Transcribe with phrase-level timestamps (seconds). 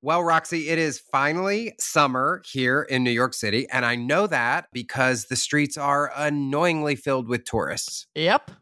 [0.00, 3.66] Well, Roxy, it is finally summer here in New York City.
[3.70, 8.06] And I know that because the streets are annoyingly filled with tourists.
[8.14, 8.52] Yep.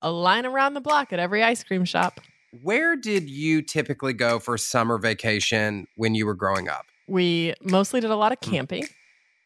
[0.00, 2.20] A line around the block at every ice cream shop.
[2.62, 6.86] Where did you typically go for summer vacation when you were growing up?
[7.06, 8.50] We mostly did a lot of Hmm.
[8.50, 8.86] camping,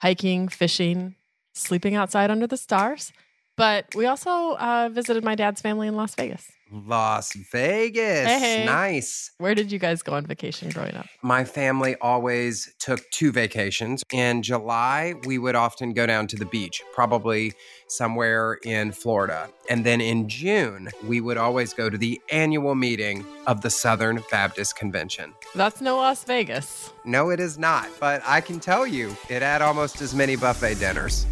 [0.01, 1.17] hiking, fishing,
[1.55, 3.13] sleeping outside under the stars.
[3.57, 6.51] But we also uh, visited my dad's family in Las Vegas.
[6.71, 8.27] Las Vegas.
[8.27, 8.65] Hey.
[8.65, 9.31] Nice.
[9.39, 11.07] Where did you guys go on vacation growing up?
[11.23, 14.03] My family always took two vacations.
[14.13, 17.53] In July, we would often go down to the beach, probably
[17.89, 19.49] somewhere in Florida.
[19.71, 24.23] And then in June, we would always go to the annual meeting of the Southern
[24.31, 25.35] Baptist Convention.
[25.55, 26.93] That's no Las Vegas.
[27.05, 30.75] No, it is not, but I can tell you it had almost as many buffet
[30.75, 31.27] dinners.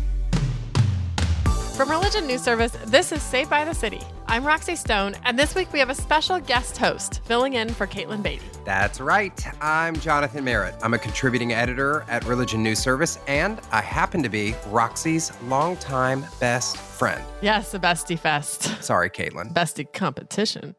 [1.74, 4.00] From Religion News Service, this is Saved by the City.
[4.28, 7.84] I'm Roxy Stone, and this week we have a special guest host filling in for
[7.84, 8.44] Katelyn Beaty.
[8.64, 9.44] That's right.
[9.60, 10.76] I'm Jonathan Merritt.
[10.84, 16.24] I'm a contributing editor at Religion News Service, and I happen to be Roxy's longtime
[16.38, 17.20] best friend.
[17.42, 18.62] Yes, a bestie fest.
[18.80, 19.52] Sorry, Katelyn.
[19.52, 20.76] Bestie competition.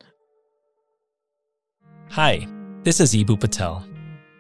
[2.12, 2.48] Hi,
[2.84, 3.86] this is Eboo Patel.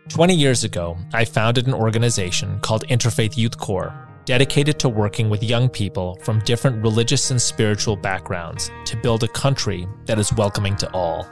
[0.07, 5.43] 20 years ago, I founded an organization called Interfaith Youth Core, dedicated to working with
[5.43, 10.75] young people from different religious and spiritual backgrounds to build a country that is welcoming
[10.75, 11.25] to all.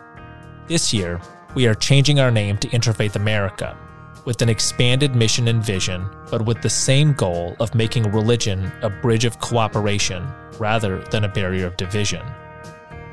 [0.67, 1.19] This year,
[1.55, 3.77] we are changing our name to Interfaith America
[4.25, 8.89] with an expanded mission and vision, but with the same goal of making religion a
[8.89, 10.25] bridge of cooperation
[10.57, 12.25] rather than a barrier of division.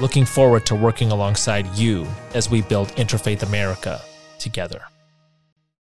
[0.01, 4.01] Looking forward to working alongside you as we build Interfaith America
[4.39, 4.81] together.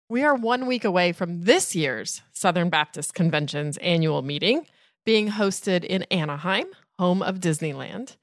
[0.08, 4.68] We are one week away from this year's Southern Baptist Convention's annual meeting
[5.04, 6.68] being hosted in Anaheim,
[7.00, 8.18] home of Disneyland.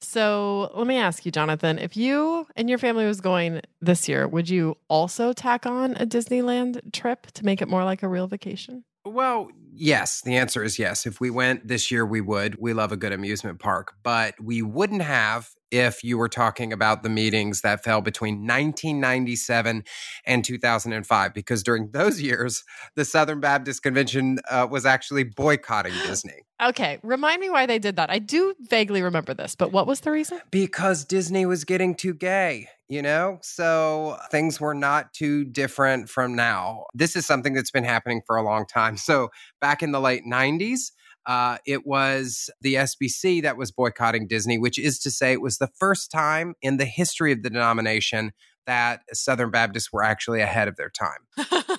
[0.00, 4.26] So let me ask you, Jonathan, if you and your family was going this year,
[4.26, 8.28] would you also tack on a Disneyland trip to make it more like a real
[8.28, 8.84] vacation?
[9.08, 11.06] Well, yes, the answer is yes.
[11.06, 12.56] If we went this year, we would.
[12.58, 17.02] We love a good amusement park, but we wouldn't have if you were talking about
[17.02, 19.84] the meetings that fell between 1997
[20.24, 22.64] and 2005, because during those years,
[22.96, 26.47] the Southern Baptist Convention uh, was actually boycotting Disney.
[26.60, 28.10] Okay, remind me why they did that.
[28.10, 30.40] I do vaguely remember this, but what was the reason?
[30.50, 33.38] because Disney was getting too gay, you know?
[33.42, 36.86] So things were not too different from now.
[36.94, 38.96] This is something that's been happening for a long time.
[38.96, 39.28] So
[39.60, 40.90] back in the late 90s,
[41.26, 45.58] uh, it was the SBC that was boycotting Disney, which is to say, it was
[45.58, 48.32] the first time in the history of the denomination
[48.66, 51.76] that Southern Baptists were actually ahead of their time.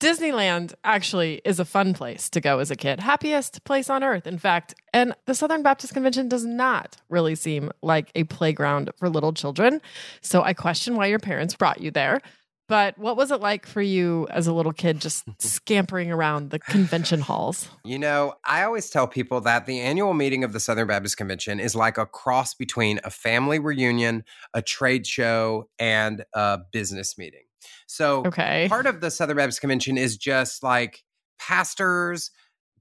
[0.00, 3.00] Disneyland actually is a fun place to go as a kid.
[3.00, 4.74] Happiest place on earth, in fact.
[4.94, 9.82] And the Southern Baptist Convention does not really seem like a playground for little children.
[10.22, 12.22] So I question why your parents brought you there.
[12.66, 16.60] But what was it like for you as a little kid just scampering around the
[16.60, 17.68] convention halls?
[17.84, 21.60] You know, I always tell people that the annual meeting of the Southern Baptist Convention
[21.60, 24.24] is like a cross between a family reunion,
[24.54, 27.42] a trade show, and a business meeting.
[27.86, 28.68] So, Okay.
[28.68, 31.02] part of the Southern Baptist Convention is just like
[31.38, 32.30] pastors,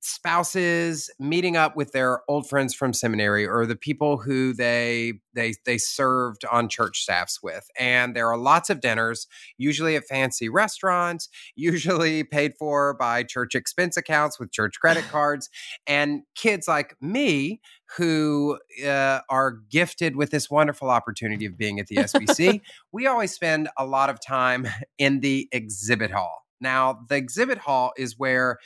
[0.01, 5.53] spouses meeting up with their old friends from seminary or the people who they they
[5.65, 7.67] they served on church staffs with.
[7.77, 9.27] And there are lots of dinners
[9.57, 15.49] usually at fancy restaurants usually paid for by church expense accounts with church credit cards
[15.87, 17.61] and kids like me
[17.97, 22.61] who uh, are gifted with this wonderful opportunity of being at the SBC
[22.91, 24.67] we always spend a lot of time
[24.97, 28.57] in the exhibit hall now the exhibit hall is where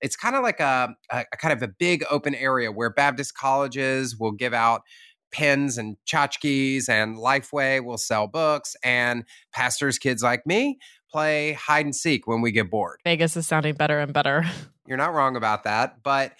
[0.00, 3.34] it's kind of like a, a, a kind of a big open area where Baptist
[3.36, 4.82] colleges will give out
[5.32, 10.78] pens and tchotchkes and Lifeway will sell books and pastors' kids like me
[11.10, 12.98] play hide and seek when we get bored.
[13.04, 14.44] Vegas is sounding better and better.
[14.86, 16.02] You're not wrong about that.
[16.02, 16.34] But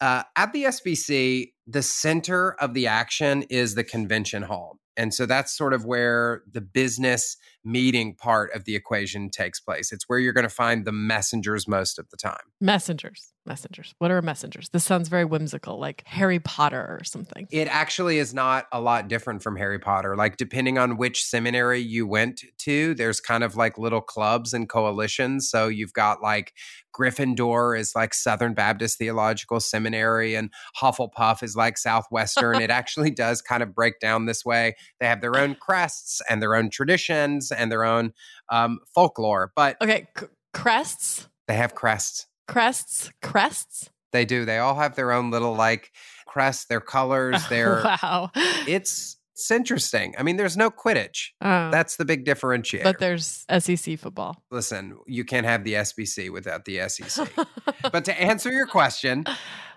[0.00, 4.78] uh, at the SBC, the center of the action is the convention hall.
[4.96, 7.36] And so that's sort of where the business
[7.68, 9.92] meeting part of the equation takes place.
[9.92, 12.52] It's where you're going to find the messengers most of the time.
[12.60, 13.32] Messengers.
[13.48, 13.94] Messengers.
[13.98, 14.68] What are messengers?
[14.68, 17.48] This sounds very whimsical, like Harry Potter or something.
[17.50, 20.14] It actually is not a lot different from Harry Potter.
[20.16, 24.68] Like, depending on which seminary you went to, there's kind of like little clubs and
[24.68, 25.48] coalitions.
[25.50, 26.52] So you've got like
[26.94, 30.50] Gryffindor is like Southern Baptist Theological Seminary, and
[30.80, 32.56] Hufflepuff is like Southwestern.
[32.60, 34.74] it actually does kind of break down this way.
[35.00, 38.12] They have their own crests and their own traditions and their own
[38.50, 41.28] um, folklore, but Okay, c- crests.
[41.46, 42.26] they have crests.
[42.48, 43.10] Crests.
[43.22, 43.90] Crests.
[44.12, 44.44] They do.
[44.44, 45.90] They all have their own little like
[46.26, 47.82] crest, their colors, their.
[47.84, 48.30] wow.
[48.66, 50.16] It's it's interesting.
[50.18, 51.28] I mean, there's no Quidditch.
[51.40, 52.82] Uh, That's the big differentiator.
[52.82, 54.42] but there's SEC football.
[54.50, 57.28] Listen, you can't have the SBC without the SEC.
[57.92, 59.24] but to answer your question,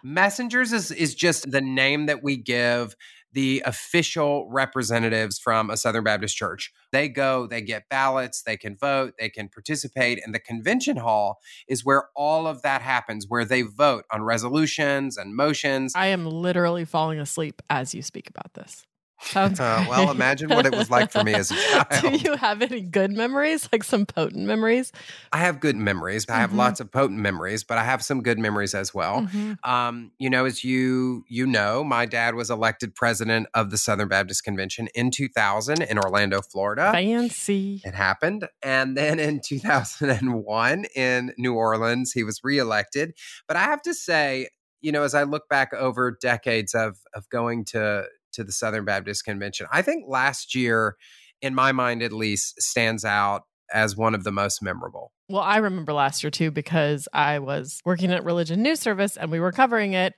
[0.04, 2.96] messengers is is just the name that we give
[3.34, 6.72] the official representatives from a Southern Baptist church.
[6.92, 11.40] They go, they get ballots, they can vote, they can participate, and the convention hall
[11.68, 15.94] is where all of that happens, where they vote on resolutions and motions.
[15.96, 18.86] I am literally falling asleep as you speak about this.
[19.24, 21.56] Sounds Uh, well, imagine what it was like for me as a
[21.90, 22.02] child.
[22.02, 24.92] Do you have any good memories, like some potent memories?
[25.32, 26.28] I have good memories.
[26.28, 26.58] I have Mhm.
[26.58, 29.22] lots of potent memories, but I have some good memories as well.
[29.22, 29.58] Mhm.
[29.64, 34.08] Um, you know, as you you know, my dad was elected president of the Southern
[34.10, 36.92] Baptist Convention in 2000 in Orlando, Florida.
[36.92, 37.82] Fancy.
[37.86, 43.14] It happened, and then in 2001 in New Orleans, he was reelected.
[43.48, 44.50] But I have to say,
[44.82, 48.86] you know, as I look back over decades of of going to to the Southern
[48.86, 50.96] Baptist Convention, I think last year,
[51.42, 53.44] in my mind at least, stands out
[53.74, 55.12] as one of the most memorable.
[55.30, 59.32] Well, I remember last year too because I was working at Religion News Service and
[59.32, 60.14] we were covering it.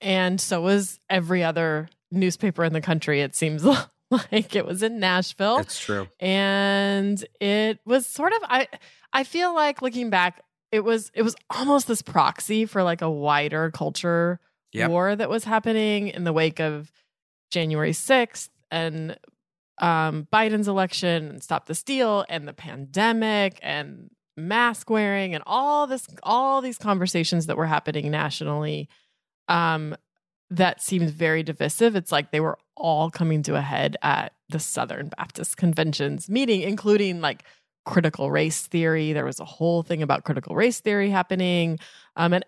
[0.00, 3.22] And so was every other newspaper in the country.
[3.22, 3.64] It seems
[4.10, 5.56] like it was in Nashville.
[5.58, 6.06] That's true.
[6.20, 8.68] and it was sort of I
[9.14, 13.10] I feel like looking back, it was it was almost this proxy for like a
[13.10, 14.38] wider culture
[14.74, 14.90] Yep.
[14.90, 16.90] war that was happening in the wake of
[17.52, 19.16] January 6th and
[19.78, 25.86] um, Biden's election and Stop the Steal and the pandemic and mask wearing and all
[25.86, 28.88] this all these conversations that were happening nationally
[29.48, 29.94] um,
[30.50, 31.96] that seemed very divisive.
[31.96, 36.62] It's like they were all coming to a head at the Southern Baptist Convention's meeting,
[36.62, 37.44] including like
[37.84, 39.12] critical race theory.
[39.12, 41.78] There was a whole thing about critical race theory happening.
[42.16, 42.44] Um, and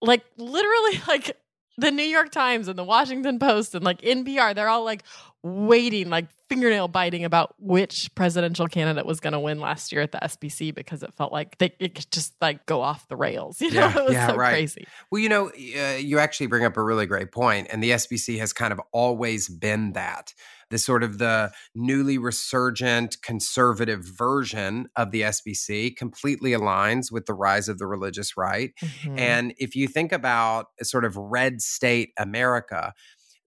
[0.00, 1.36] like literally like
[1.78, 5.02] the New York Times and the Washington Post and like NPR, they're all like
[5.42, 10.12] waiting, like fingernail biting about which presidential candidate was going to win last year at
[10.12, 13.60] the SBC because it felt like they it could just like go off the rails.
[13.66, 14.50] You know, Yeah, it was yeah, so right.
[14.50, 14.86] crazy.
[15.10, 18.38] Well, you know, uh, you actually bring up a really great point, and the SBC
[18.38, 20.32] has kind of always been that.
[20.70, 27.34] The sort of the newly resurgent conservative version of the SBC completely aligns with the
[27.34, 28.72] rise of the religious right.
[28.82, 29.18] Mhm.
[29.18, 32.92] And if you think about sort of red state America,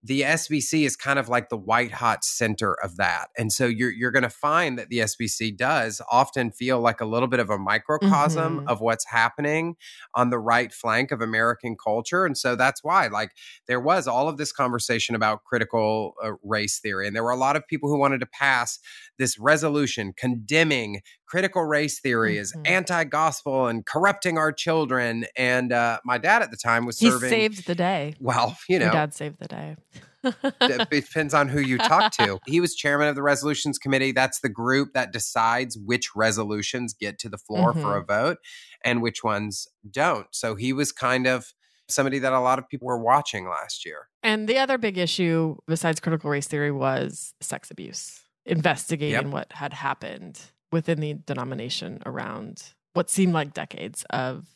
[0.02, 3.28] the SBC is kind of like the white hot center of that.
[3.36, 7.04] And so you're you're going to find that the SBC does often feel like a
[7.04, 8.66] little bit of a microcosm Mhm.
[8.66, 9.76] of what's happening
[10.14, 12.24] on the right flank of American culture.
[12.24, 13.32] And so that's why like
[13.66, 17.36] there was all of this conversation about critical uh, race theory and there were a
[17.36, 18.78] lot of people who wanted to pass
[19.18, 22.68] this resolution condemning critical race theory as Mhm.
[22.68, 27.30] anti-gospel and corrupting our children and uh, my dad at the time was he serving
[27.30, 28.14] saved the day.
[28.20, 29.76] well you Your know dad saved the day.
[30.22, 32.38] it depends on who you talk to.
[32.46, 34.12] He was chairman of the resolutions committee.
[34.12, 38.36] That's the group that decides which resolutions get to the floor for a vote
[38.84, 40.26] and which ones don't.
[40.32, 41.46] So he was kind of
[41.88, 44.08] somebody that a lot of people were watching last year.
[44.22, 49.32] And the other big issue besides critical race theory was sex abuse, investigating Yep.
[49.32, 50.38] what had happened
[50.72, 52.62] within the denomination around
[52.94, 54.46] what seemed like decades of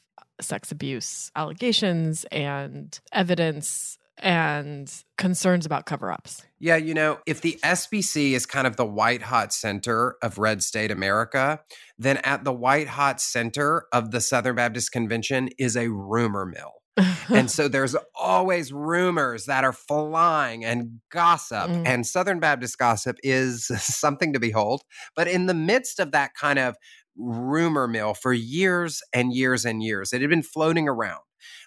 [0.41, 6.43] sex abuse allegations and evidence and concerns about cover ups.
[6.59, 10.63] Yeah, you know, if the SBC is kind of the white hot center of red
[10.63, 11.61] state America,
[11.99, 16.73] then at the white hot center of the Southern Baptist Convention is a rumor mill.
[17.29, 21.87] And so there's always rumors that are flying and gossip Mm.
[21.87, 24.83] and southern baptist gossip is something to behold
[25.17, 26.77] but in the midst of that kind of
[27.17, 31.21] rumor mill for years and years and years it had been floating around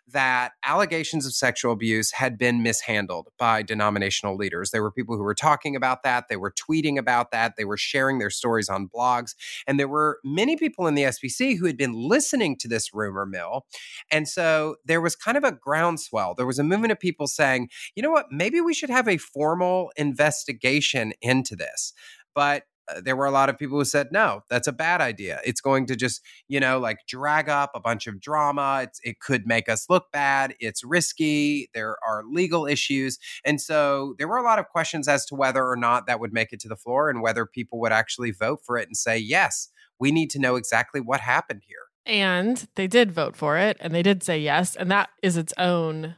[0.07, 4.71] that allegations of sexual abuse had been mishandled by denominational leaders.
[4.71, 6.25] There were people who were talking about that.
[6.29, 7.55] They were tweeting about that.
[7.57, 9.35] They were sharing their stories on blogs.
[9.65, 13.25] And there were many people in the SBC who had been listening to this rumor
[13.25, 13.65] mill.
[14.09, 16.35] And so there was kind of a groundswell.
[16.35, 19.17] There was a movement of people saying, you know what, maybe we should have a
[19.17, 21.93] formal investigation into this.
[22.33, 25.39] But Uh, there were a lot of people who said, no, that's a bad idea.
[25.45, 28.81] It's going to just, you know, like drag up a bunch of drama.
[28.83, 30.55] It's, it could make us look bad.
[30.59, 31.69] It's risky.
[31.73, 33.17] There are legal issues.
[33.43, 36.33] And so there were a lot of questions as to whether or not that would
[36.33, 39.17] make it to the floor and whether people would actually vote for it and say,
[39.17, 41.77] yes, we need to know exactly what happened here.
[42.05, 44.75] And they did vote for it and they did say yes.
[44.75, 46.15] And that is its own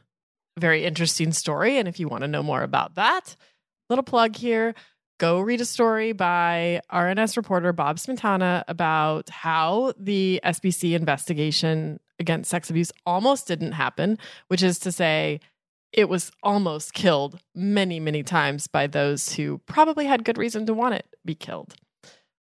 [0.56, 1.78] very interesting story.
[1.78, 3.34] And if you want to know more about that,
[3.88, 4.74] little plug here
[5.20, 12.50] go read a story by RNS reporter Bob Smietana about how the SBC investigation against
[12.50, 15.38] sex abuse almost didn't happen, which is to say,
[15.92, 20.72] it was almost killed many, many times by those who probably had good reason to
[20.72, 21.74] want it be killed.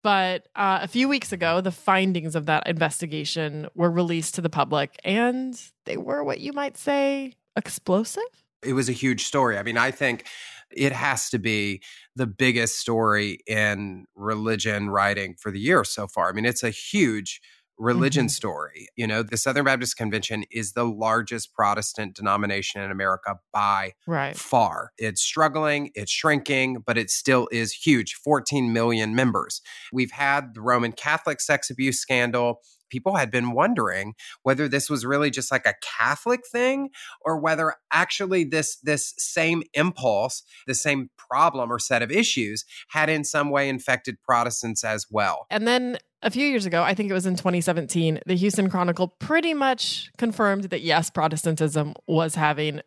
[0.02, 4.50] But uh, a few weeks ago, the findings of that investigation were released to the
[4.50, 8.23] public, and they were what you might say explosive.
[8.62, 9.57] It was a huge story.
[9.57, 10.26] I mean, I think
[10.72, 11.82] it has to be
[12.16, 16.28] the biggest story in religion writing for the year so far.
[16.28, 17.40] I mean, it's a huge
[17.80, 18.30] religion mm-hmm.
[18.30, 18.88] story.
[18.94, 24.36] You know, the Southern Baptist Convention is the largest Protestant denomination in America by right.
[24.36, 24.92] far.
[24.98, 29.62] It's struggling, it's shrinking, but it still is huge 14 million members.
[29.92, 32.60] We've had the Roman Catholic sex abuse scandal
[32.90, 36.90] people had been wondering whether this was really just like a Catholic thing
[37.25, 43.09] or whether actually this this same impulse, the same problem or set of issues had
[43.09, 45.47] in some way infected Protestants as well.
[45.50, 49.09] And then a few years ago, I think it was in 2017, the Houston Chronicle
[49.09, 52.82] pretty much confirmed that yes, Protestantism was having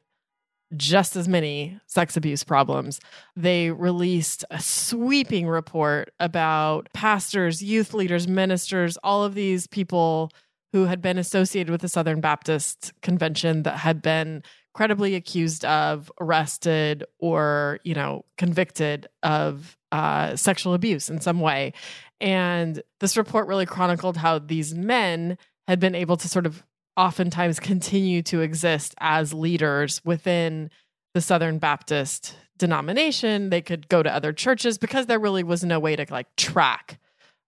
[0.76, 3.00] just as many sex abuse problems.
[3.36, 10.32] They released a sweeping report about pastors, youth leaders, ministers, all of these people
[10.72, 16.12] who had been associated with the Southern Baptist Convention that had been credibly accused of,
[16.20, 21.74] arrested, or, you know, convicted of uh, sexual abuse in some way.
[22.20, 25.38] And this report really chronicled how these men
[25.68, 26.64] had been able to sort of
[26.96, 30.70] oftentimes continue to exist as leaders within
[31.14, 33.50] the Southern Baptist denomination.
[33.50, 37.00] They could go to other churches because there really was no way to like track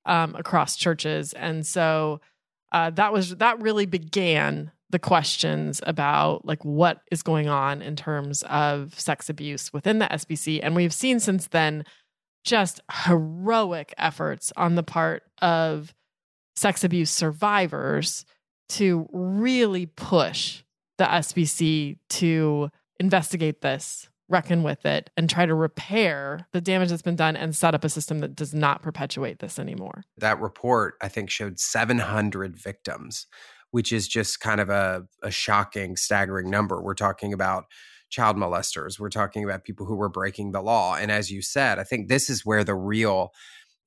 [0.06, 2.22] um, across churches, and so
[2.72, 7.96] uh, that was that really began the questions about like what is going on in
[7.96, 11.86] terms of sex abuse within the SBC, and we've seen since then
[12.44, 15.94] just heroic efforts on the part of
[16.56, 18.26] sex abuse survivors
[18.70, 20.64] to really push
[20.98, 22.70] the SBC to
[23.00, 27.56] investigate this, reckon with it, and try to repair the damage that's been done and
[27.56, 30.04] set up a system that does not perpetuate this anymore.
[30.18, 33.28] That report, I think, showed 700 victims,
[33.72, 36.82] which is just kind of a, a shocking, staggering number.
[36.82, 37.66] We're talking about
[38.10, 40.96] child molesters, we're talking about people who were breaking the law.
[40.96, 43.32] And as you said, I think this is where the real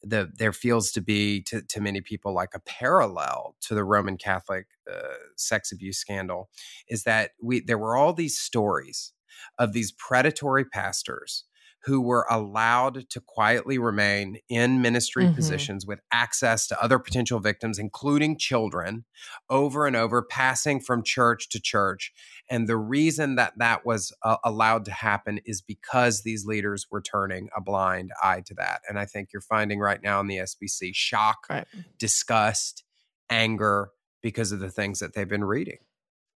[0.02, 4.16] the there feels to be to, to many people like a parallel to the Roman
[4.16, 6.48] Catholic uh, sex abuse scandal
[6.88, 9.12] is that we there were all these stories
[9.58, 11.44] of these predatory pastors
[11.88, 15.34] who were allowed to quietly remain in ministry mm-hmm.
[15.34, 19.06] positions with access to other potential victims, including children,
[19.48, 22.12] over and over, passing from church to church.
[22.50, 27.00] And the reason that that was uh, allowed to happen is because these leaders were
[27.00, 28.82] turning a blind eye to that.
[28.86, 31.66] And I think you're finding right now in the SBC shock, right.
[31.98, 32.84] disgust,
[33.30, 35.78] anger because of the things that they've been reading.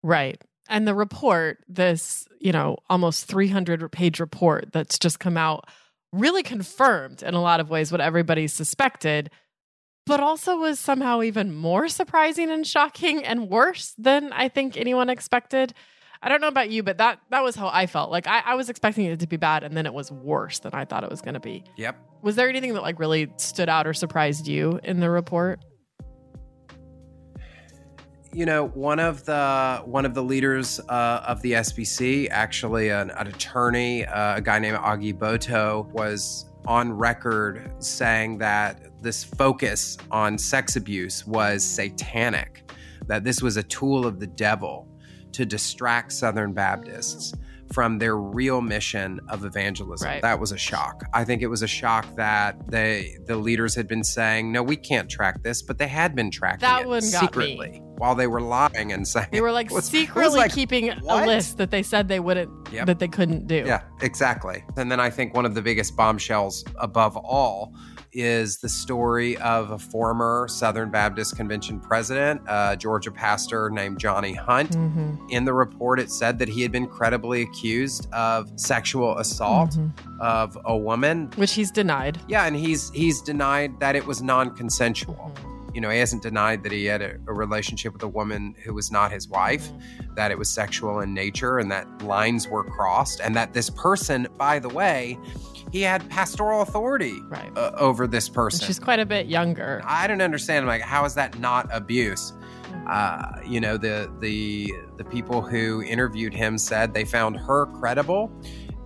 [0.03, 0.41] Right.
[0.69, 5.69] And the report, this, you know, almost 300 page report that's just come out,
[6.12, 9.31] really confirmed in a lot of ways what everybody suspected,
[10.07, 15.11] but also was somehow even more surprising and shocking and worse than I think anyone
[15.11, 15.75] expected.
[16.23, 18.11] I don't know about you, but that that was how I felt.
[18.11, 20.73] Like I, I was expecting it to be bad, and then it was worse than
[20.73, 21.64] I thought it was going to be.
[21.76, 21.97] Yep.
[22.23, 25.64] Was there anything that like really stood out or surprised you in the report?
[28.35, 33.11] You know one of the one of the leaders uh, of the SBC, actually an,
[33.11, 39.99] an attorney, uh, a guy named Augie Boto, was on record saying that this focus
[40.11, 42.71] on sex abuse was satanic,
[43.07, 44.89] that this was a tool of the devil
[45.33, 47.35] to distract Southern Baptists
[47.73, 50.07] from their real mission of evangelism.
[50.07, 50.23] Right.
[50.23, 51.05] That was a shock.
[51.12, 54.76] I think it was a shock that they the leaders had been saying, "No, we
[54.76, 58.93] can't track this," but they had been tracking that it secretly while they were lying
[58.93, 61.23] and saying they were like was, secretly like, keeping what?
[61.23, 62.87] a list that they said they wouldn't yep.
[62.87, 63.62] that they couldn't do.
[63.67, 64.64] Yeah, exactly.
[64.76, 67.75] And then I think one of the biggest bombshells above all
[68.12, 74.35] is the story of a former Southern Baptist Convention president, a Georgia pastor named Johnny
[74.35, 74.71] Hunt.
[74.71, 75.28] Mm-hmm.
[75.31, 80.21] In the report, it said that he had been credibly accused of sexual assault mm-hmm.
[80.21, 82.19] of a woman, which he's denied.
[82.28, 85.33] Yeah, and he's he's denied that it was non-consensual.
[85.35, 88.54] Mm-hmm you know, he hasn't denied that he had a, a, relationship with a woman
[88.62, 90.14] who was not his wife, mm-hmm.
[90.14, 94.28] that it was sexual in nature, and that lines were crossed, and that this person,
[94.37, 95.19] by the way,
[95.73, 97.50] he had pastoral authority right.
[97.57, 98.61] uh, over this person.
[98.61, 99.81] And she's quite a bit younger.
[99.85, 100.67] I don't understand.
[100.67, 102.35] Like, how is that not abuse?
[102.87, 108.31] Uh, you know, the the the people who interviewed him said they found her credible,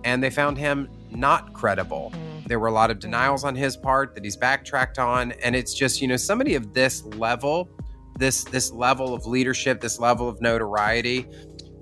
[0.05, 2.13] and they found him not credible.
[2.15, 2.47] Mm.
[2.47, 5.73] There were a lot of denials on his part that he's backtracked on, and it's
[5.73, 7.69] just you know somebody of this level
[8.17, 11.27] this this level of leadership, this level of notoriety,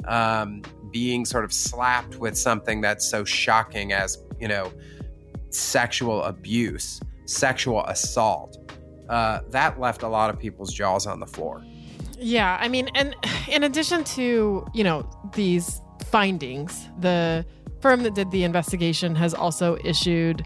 [0.07, 4.71] um, being sort of slapped with something that's so shocking as you know
[5.57, 8.57] sexual abuse, sexual assault.
[9.09, 11.63] Uh, that left a lot of people's jaws on the floor.
[12.17, 13.15] Yeah, I mean, and
[13.47, 17.45] in addition to you know these findings, the
[17.81, 20.45] firm that did the investigation has also issued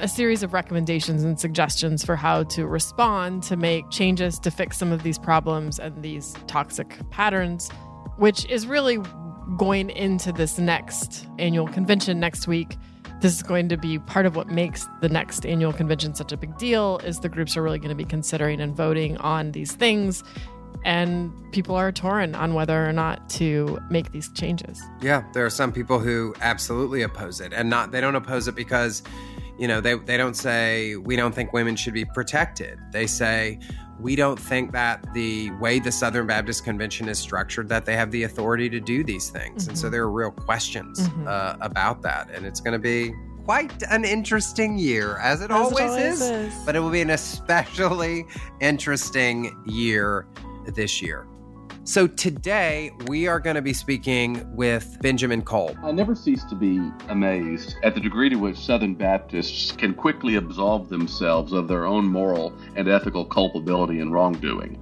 [0.00, 4.78] a series of recommendations and suggestions for how to respond to make changes to fix
[4.78, 7.68] some of these problems and these toxic patterns,
[8.16, 8.98] which is really
[9.56, 12.76] going into this next annual convention next week
[13.20, 16.36] this is going to be part of what makes the next annual convention such a
[16.36, 19.72] big deal is the groups are really going to be considering and voting on these
[19.72, 20.22] things
[20.84, 24.80] and people are torn on whether or not to make these changes.
[25.00, 28.54] Yeah, there are some people who absolutely oppose it and not they don't oppose it
[28.54, 29.02] because
[29.58, 32.78] you know, they they don't say we don't think women should be protected.
[32.92, 33.58] They say
[34.00, 38.10] we don't think that the way the Southern Baptist Convention is structured that they have
[38.10, 39.62] the authority to do these things.
[39.62, 39.70] Mm-hmm.
[39.70, 39.92] And so mm-hmm.
[39.92, 41.26] there are real questions mm-hmm.
[41.26, 43.12] uh, about that and it's going to be
[43.48, 46.54] quite an interesting year, as it, as always, it always is, is.
[46.66, 48.26] But it will be an especially
[48.60, 50.26] interesting year
[50.66, 51.26] this year.
[51.88, 55.74] So today we are going to be speaking with Benjamin Cole.
[55.82, 56.78] I never cease to be
[57.08, 62.04] amazed at the degree to which Southern Baptists can quickly absolve themselves of their own
[62.04, 64.78] moral and ethical culpability in wrongdoing.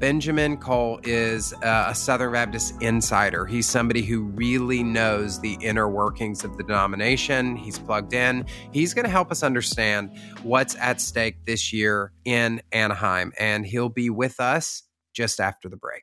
[0.00, 3.46] Benjamin Cole is uh, a Southern Baptist insider.
[3.46, 7.56] He's somebody who really knows the inner workings of the denomination.
[7.56, 8.44] He's plugged in.
[8.70, 13.88] He's going to help us understand what's at stake this year in Anaheim, and he'll
[13.88, 14.82] be with us
[15.14, 16.02] just after the break.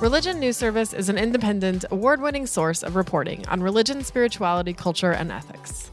[0.00, 5.12] Religion News Service is an independent, award winning source of reporting on religion, spirituality, culture,
[5.12, 5.90] and ethics.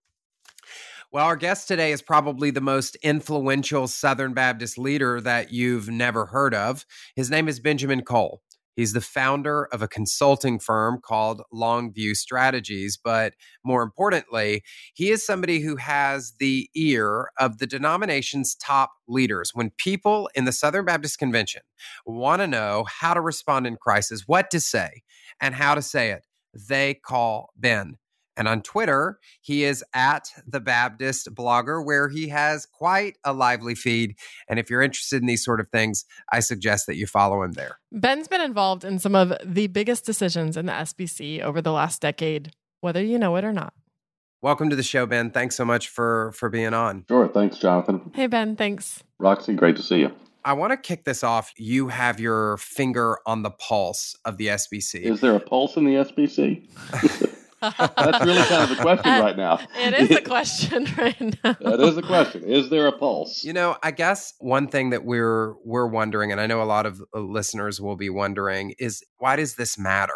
[1.10, 6.26] Well, our guest today is probably the most influential Southern Baptist leader that you've never
[6.26, 6.86] heard of.
[7.16, 8.42] His name is Benjamin Cole.
[8.76, 13.00] He's the founder of a consulting firm called Longview Strategies.
[13.02, 14.64] But more importantly,
[14.96, 19.52] he is somebody who has the ear of the denomination's top leaders.
[19.54, 21.62] When people in the Southern Baptist Convention
[22.06, 25.04] want to know how to respond in crisis, what to say,
[25.40, 27.96] and how to say it, they call Ben.
[28.38, 33.74] And on Twitter, he is at the Baptist blogger, where he has quite a lively
[33.74, 34.16] feed.
[34.48, 37.54] And if you're interested in these sort of things, I suggest that you follow him
[37.54, 37.80] there.
[37.92, 42.00] Ben's been involved in some of the biggest decisions in the SBC over the last
[42.00, 43.74] decade, whether you know it or not.
[44.44, 45.32] Welcome to the show, Ben.
[45.32, 47.06] Thanks so much for for being on.
[47.08, 47.28] Sure.
[47.28, 48.12] Thanks, Jonathan.
[48.14, 48.56] Hey, Ben.
[48.56, 49.04] Thanks.
[49.18, 50.12] Roxy, great to see you.
[50.46, 51.52] I want to kick this off.
[51.58, 55.02] You have your finger on the pulse of the SBC.
[55.02, 57.34] Is there a pulse in the SBC?
[57.62, 59.60] That's really kind of the question right now.
[59.76, 61.56] It is a question right now.
[61.60, 62.44] that is a question.
[62.44, 63.44] Is there a pulse?
[63.44, 66.86] You know, I guess one thing that we're we're wondering, and I know a lot
[66.86, 70.14] of uh, listeners will be wondering, is why does this matter?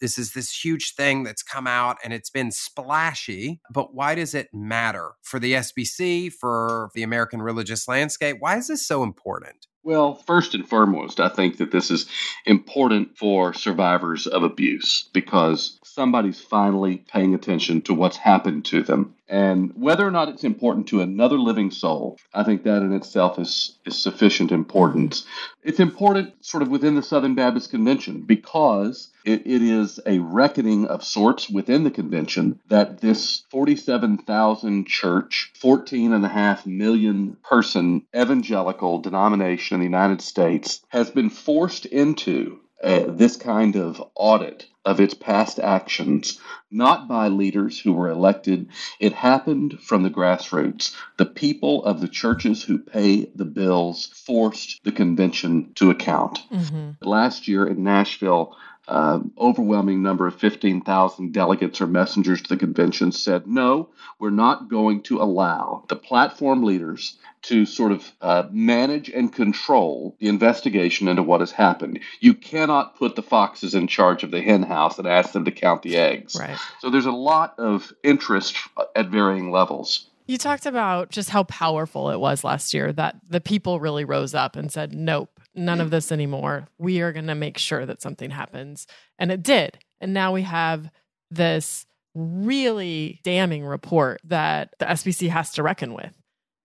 [0.00, 4.34] This is this huge thing that's come out and it's been splashy, but why does
[4.34, 8.36] it matter for the SBC, for the American religious landscape?
[8.40, 9.66] Why is this so important?
[9.84, 12.08] Well, first and foremost, I think that this is
[12.46, 19.14] important for survivors of abuse because somebody's finally paying attention to what's happened to them.
[19.28, 23.38] And whether or not it's important to another living soul, I think that in itself
[23.38, 25.24] is, is sufficient importance.
[25.62, 30.86] It's important sort of within the Southern Baptist Convention because it, it is a reckoning
[30.86, 39.80] of sorts within the convention that this 47,000 church, 14.5 million person evangelical denomination in
[39.80, 45.58] the United States has been forced into uh, this kind of audit of its past
[45.58, 48.68] actions, not by leaders who were elected.
[49.00, 50.94] It happened from the grassroots.
[51.16, 56.40] The people of the churches who pay the bills forced the convention to account.
[56.52, 56.90] Mm-hmm.
[57.08, 63.12] Last year in Nashville, uh, overwhelming number of 15,000 delegates or messengers to the convention
[63.12, 69.10] said, no, we're not going to allow the platform leaders to sort of uh, manage
[69.10, 72.00] and control the investigation into what has happened.
[72.20, 75.50] You cannot put the foxes in charge of the hen house and ask them to
[75.50, 76.36] count the eggs.
[76.38, 76.58] Right.
[76.80, 78.56] So there's a lot of interest
[78.96, 80.08] at varying levels.
[80.26, 84.34] You talked about just how powerful it was last year that the people really rose
[84.34, 86.68] up and said, nope, none of this anymore.
[86.78, 88.86] We are going to make sure that something happens.
[89.18, 89.78] And it did.
[90.00, 90.90] And now we have
[91.30, 96.12] this really damning report that the SBC has to reckon with.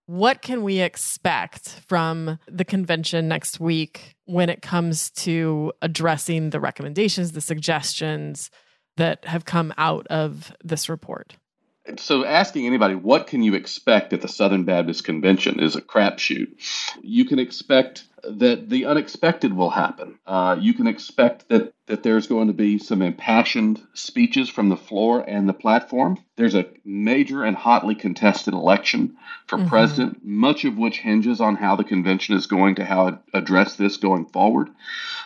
[0.06, 6.60] What can we expect from the convention next week when it comes to addressing the
[6.60, 8.50] recommendations, the suggestions
[8.98, 11.36] that have come out of this report?
[11.98, 16.48] So, asking anybody, what can you expect at the Southern Baptist Convention is a crapshoot.
[17.02, 20.20] You can expect that the unexpected will happen.
[20.26, 24.78] Uh, you can expect that that there's going to be some impassioned speeches from the
[24.78, 26.20] floor and the platform.
[26.36, 29.70] There's a major and hotly contested election for mm-hmm.
[29.70, 33.98] president, much of which hinges on how the convention is going to how address this
[33.98, 34.70] going forward.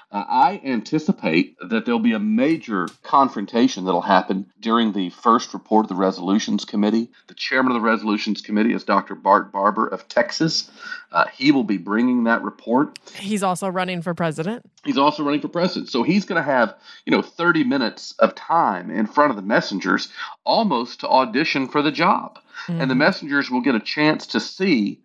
[0.10, 5.86] Uh, I anticipate that there'll be a major confrontation that'll happen during the first report
[5.86, 7.10] of the Resolutions Committee.
[7.28, 9.16] The chairman of the Resolutions Committee is Dr.
[9.16, 10.72] Bart Barber of Texas.
[11.14, 12.98] Uh, he will be bringing that report.
[13.14, 14.68] He's also running for president.
[14.84, 15.90] He's also running for president.
[15.90, 19.44] So he's going to have, you know, 30 minutes of time in front of the
[19.44, 20.10] messengers
[20.44, 22.40] almost to audition for the job.
[22.66, 22.82] Mm-hmm.
[22.82, 23.00] And the mm-hmm.
[23.00, 25.02] messengers will get a chance to see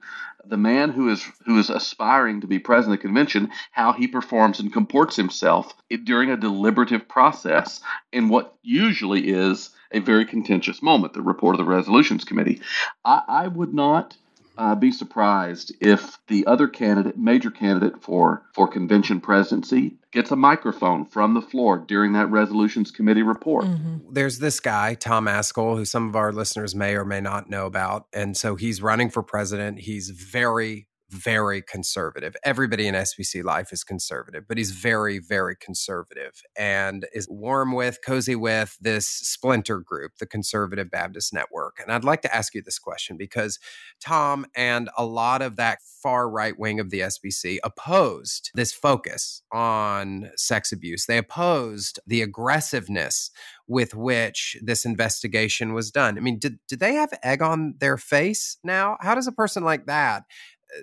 [0.47, 4.09] the man who is who is aspiring to be president of the convention how he
[4.09, 7.81] performs and comports himself during a deliberative process
[8.13, 12.63] in what usually is a very contentious moment the report of the resolutions committee
[13.05, 14.17] i, I would not
[14.59, 20.37] uh, be surprised if the other candidate, major candidate for, for convention presidency, gets a
[20.37, 23.67] microphone from the floor during that resolutions committee report.
[23.67, 24.13] Mm-hmm.
[24.13, 27.67] There's this guy, Tom Ascol, who some of our listeners may or may not know
[27.67, 28.07] about.
[28.13, 29.79] And so he's running for president.
[29.81, 32.37] He's very very conservative.
[32.45, 37.99] Everybody in SBC life is conservative, but he's very, very conservative and is warm with,
[38.05, 41.79] cozy with this splinter group, the Conservative Baptist Network.
[41.81, 43.59] And I'd like to ask you this question because
[44.01, 49.43] Tom and a lot of that far right wing of the SBC opposed this focus
[49.53, 51.07] on sex abuse.
[51.07, 53.31] They opposed the aggressiveness
[53.67, 56.17] with which this investigation was done.
[56.17, 58.97] I mean, did, did they have egg on their face now?
[59.01, 60.25] How does a person like that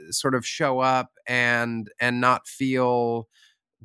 [0.10, 3.28] sort of show up and and not feel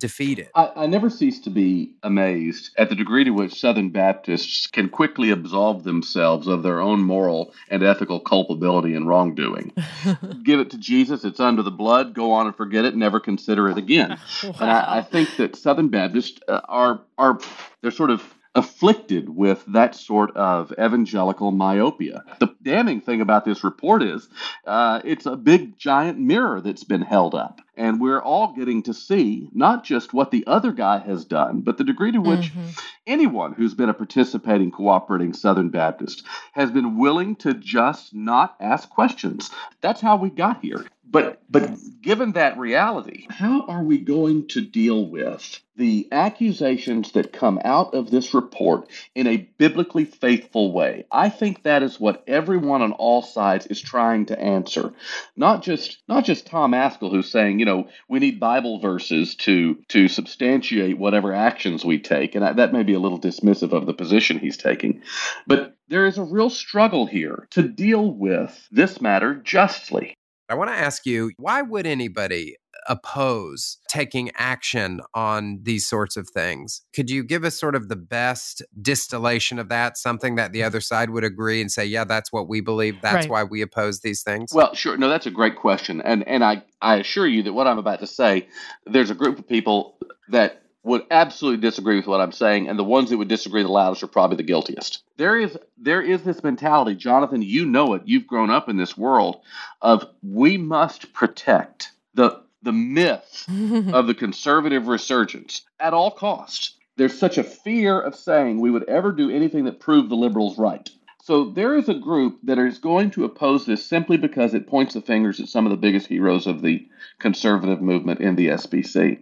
[0.01, 0.49] defeated.
[0.55, 4.89] I, I, never cease to be amazed at the degree to which Southern Baptists can
[4.89, 9.73] quickly absolve themselves of their own moral and ethical culpability and wrongdoing.
[10.43, 13.69] Give it to Jesus, it's under the blood, go on and forget it, never consider
[13.69, 14.19] it again.
[14.43, 14.55] wow.
[14.61, 17.39] And I, I, think that Southern Baptists uh, are are
[17.83, 18.23] they're sort of
[18.55, 22.25] afflicted with that sort of evangelical myopia.
[22.41, 24.29] The damning thing about this report is
[24.67, 27.61] uh, it's a big giant mirror that's been held up.
[27.77, 31.79] And we're all getting to see not just what the other guy has done, but
[31.79, 32.69] the degree to which mm-hmm.
[33.07, 38.91] anyone who's been a participating, cooperating Southern Baptist has been willing to just not ask
[38.91, 39.51] questions.
[39.81, 40.85] That's how we got here.
[41.11, 47.33] But but given that reality, how are we going to deal with the accusations that
[47.33, 51.07] come out of this report in a biblically faithful way?
[51.11, 54.93] I think that is what everyone on all sides is trying to answer.
[55.37, 59.77] Not just not just Tom Ascol who's saying, you know, we need Bible verses to
[59.89, 63.95] to substantiate whatever actions we take, and that may be a little dismissive of the
[63.95, 65.03] position he's taking.
[65.47, 70.15] But there is a real struggle here to deal with this matter justly.
[70.49, 72.57] I want to ask you why would anybody
[72.89, 76.83] oppose taking action on these sorts of things?
[76.95, 80.81] Could you give us sort of the best distillation of that, something that the other
[80.81, 83.31] side would agree and say, yeah, that's what we believe, that's right.
[83.31, 84.53] why we oppose these things?
[84.53, 84.97] Well, sure.
[84.97, 86.01] No, that's a great question.
[86.01, 88.49] And and I, I assure you that what I'm about to say,
[88.87, 89.97] there's a group of people
[90.29, 93.69] that would absolutely disagree with what I'm saying, and the ones that would disagree the
[93.69, 95.03] loudest are probably the guiltiest.
[95.17, 97.43] There is there is this mentality, Jonathan.
[97.43, 98.03] You know it.
[98.07, 99.43] You've grown up in this world
[99.83, 103.45] of we must protect the the myth
[103.93, 106.75] of the conservative resurgence at all costs.
[106.97, 110.59] There's such a fear of saying we would ever do anything that proved the liberals
[110.59, 110.89] right.
[111.23, 114.95] So there is a group that is going to oppose this simply because it points
[114.95, 119.21] the fingers at some of the biggest heroes of the conservative movement in the SBC.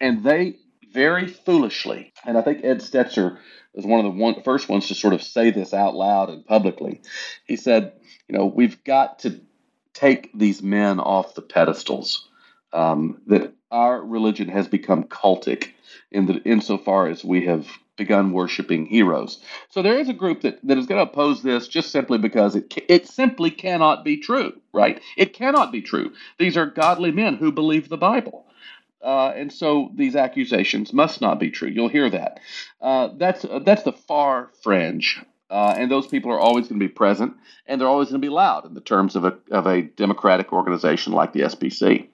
[0.00, 0.56] And they
[0.92, 3.38] very foolishly, and I think Ed Stetzer
[3.74, 6.44] was one of the one, first ones to sort of say this out loud and
[6.44, 7.00] publicly.
[7.46, 7.92] He said,
[8.28, 9.40] you know, we've got to
[9.94, 12.28] take these men off the pedestals.
[12.72, 15.70] Um, that our religion has become cultic
[16.10, 19.40] in the insofar as we have begun worshiping heroes.
[19.68, 22.56] So there is a group that, that is going to oppose this just simply because
[22.56, 25.00] it it simply cannot be true, right?
[25.16, 26.12] It cannot be true.
[26.38, 28.46] These are godly men who believe the Bible.
[29.02, 31.68] Uh, and so these accusations must not be true.
[31.68, 32.40] You'll hear that.
[32.80, 36.86] Uh, that's uh, that's the far fringe, uh, and those people are always going to
[36.86, 37.34] be present,
[37.66, 40.52] and they're always going to be loud in the terms of a of a democratic
[40.52, 42.08] organization like the SBC.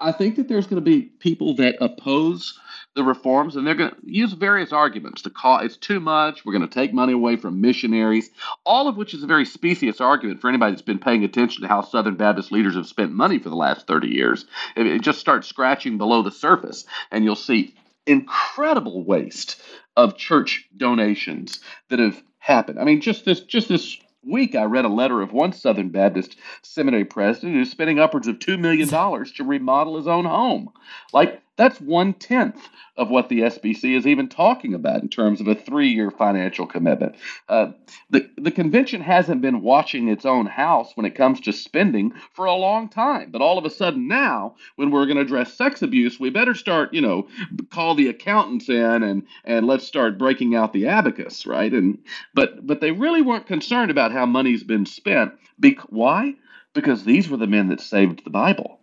[0.00, 2.58] I think that there's going to be people that oppose
[2.94, 5.22] the reforms, and they're going to use various arguments.
[5.22, 6.44] The cost it's too much.
[6.44, 8.30] We're going to take money away from missionaries.
[8.64, 11.68] All of which is a very specious argument for anybody that's been paying attention to
[11.68, 14.46] how Southern Baptist leaders have spent money for the last 30 years.
[14.76, 17.74] It, it just starts scratching below the surface, and you'll see
[18.06, 19.60] incredible waste
[19.96, 22.78] of church donations that have happened.
[22.78, 26.36] I mean, just this just this week, I read a letter of one Southern Baptist
[26.62, 30.70] seminary president who's spending upwards of $2 million to remodel his own home.
[31.12, 35.46] Like, that's one tenth of what the SBC is even talking about in terms of
[35.46, 37.14] a three year financial commitment.
[37.48, 37.72] Uh,
[38.10, 42.46] the, the convention hasn't been watching its own house when it comes to spending for
[42.46, 43.30] a long time.
[43.30, 46.54] But all of a sudden now, when we're going to address sex abuse, we better
[46.54, 47.28] start, you know,
[47.70, 51.72] call the accountants in and, and let's start breaking out the abacus, right?
[51.72, 51.98] And
[52.32, 55.32] but but they really weren't concerned about how money's been spent.
[55.58, 56.34] Be- why?
[56.72, 58.80] Because these were the men that saved the Bible.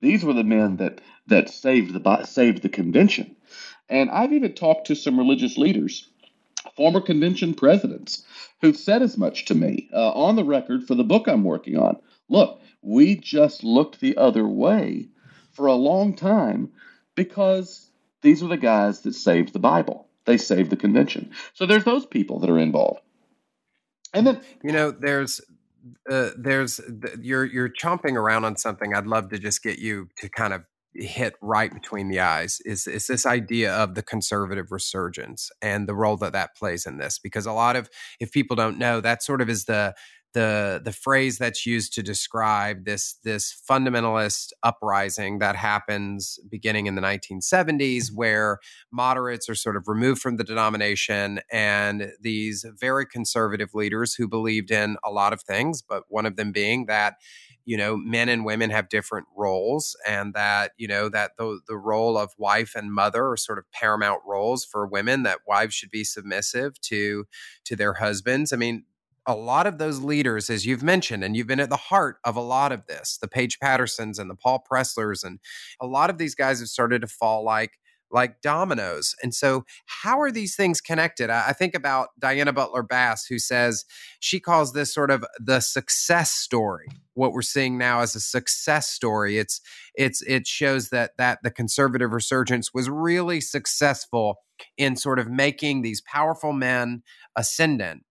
[0.00, 1.00] These were the men that
[1.30, 3.34] that saved the saved the convention.
[3.88, 6.08] And I've even talked to some religious leaders,
[6.76, 8.24] former convention presidents,
[8.60, 11.76] who've said as much to me uh, on the record for the book I'm working
[11.76, 11.96] on.
[12.28, 15.08] Look, we just looked the other way
[15.52, 16.70] for a long time
[17.16, 17.90] because
[18.22, 20.06] these are the guys that saved the Bible.
[20.26, 21.32] They saved the convention.
[21.54, 23.00] So there's those people that are involved.
[24.14, 25.40] And then you know, there's
[26.08, 26.80] uh, there's
[27.20, 28.94] you're you're chomping around on something.
[28.94, 30.62] I'd love to just get you to kind of
[30.94, 35.94] hit right between the eyes is is this idea of the conservative resurgence and the
[35.94, 39.22] role that that plays in this because a lot of if people don't know that
[39.22, 39.94] sort of is the
[40.32, 46.94] the the phrase that's used to describe this this fundamentalist uprising that happens beginning in
[46.94, 48.58] the 1970s where
[48.92, 54.70] moderates are sort of removed from the denomination and these very conservative leaders who believed
[54.70, 57.14] in a lot of things but one of them being that
[57.64, 61.76] you know men and women have different roles and that you know that the the
[61.76, 65.90] role of wife and mother are sort of paramount roles for women that wives should
[65.90, 67.26] be submissive to
[67.64, 68.52] to their husbands.
[68.52, 68.84] I mean
[69.26, 72.36] a lot of those leaders, as you've mentioned, and you've been at the heart of
[72.36, 75.38] a lot of this, the Paige Pattersons and the Paul Presslers, and
[75.80, 77.78] a lot of these guys have started to fall like
[78.10, 79.14] like dominoes.
[79.22, 81.30] And so, how are these things connected?
[81.30, 83.84] I, I think about Diana Butler Bass, who says
[84.20, 86.88] she calls this sort of the success story.
[87.14, 89.38] What we're seeing now is a success story.
[89.38, 89.60] It's
[89.94, 94.36] it's it shows that that the conservative resurgence was really successful
[94.76, 97.02] in sort of making these powerful men
[97.36, 98.04] ascendant.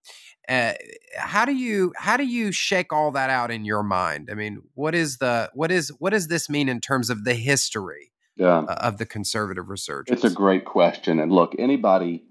[0.48, 0.74] Uh,
[1.16, 4.30] how do you how do you shake all that out in your mind?
[4.32, 7.36] I mean, what is the what is what does this mean in terms of the
[7.36, 8.60] history yeah.
[8.60, 10.24] Uh, of the conservative resurgence?
[10.24, 12.24] It's a great question, and look, anybody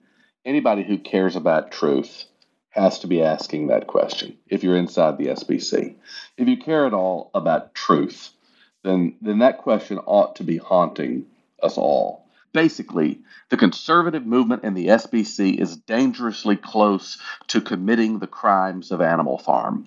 [0.45, 2.25] anybody who cares about truth
[2.71, 4.37] has to be asking that question.
[4.49, 5.97] If you're inside the SBC,
[6.37, 8.31] if you care at all about truth,
[8.83, 11.27] then then that question ought to be haunting
[11.63, 17.19] us all basically, the conservative movement in the SBC is dangerously close
[17.49, 19.87] to committing the crimes of Animal Farm.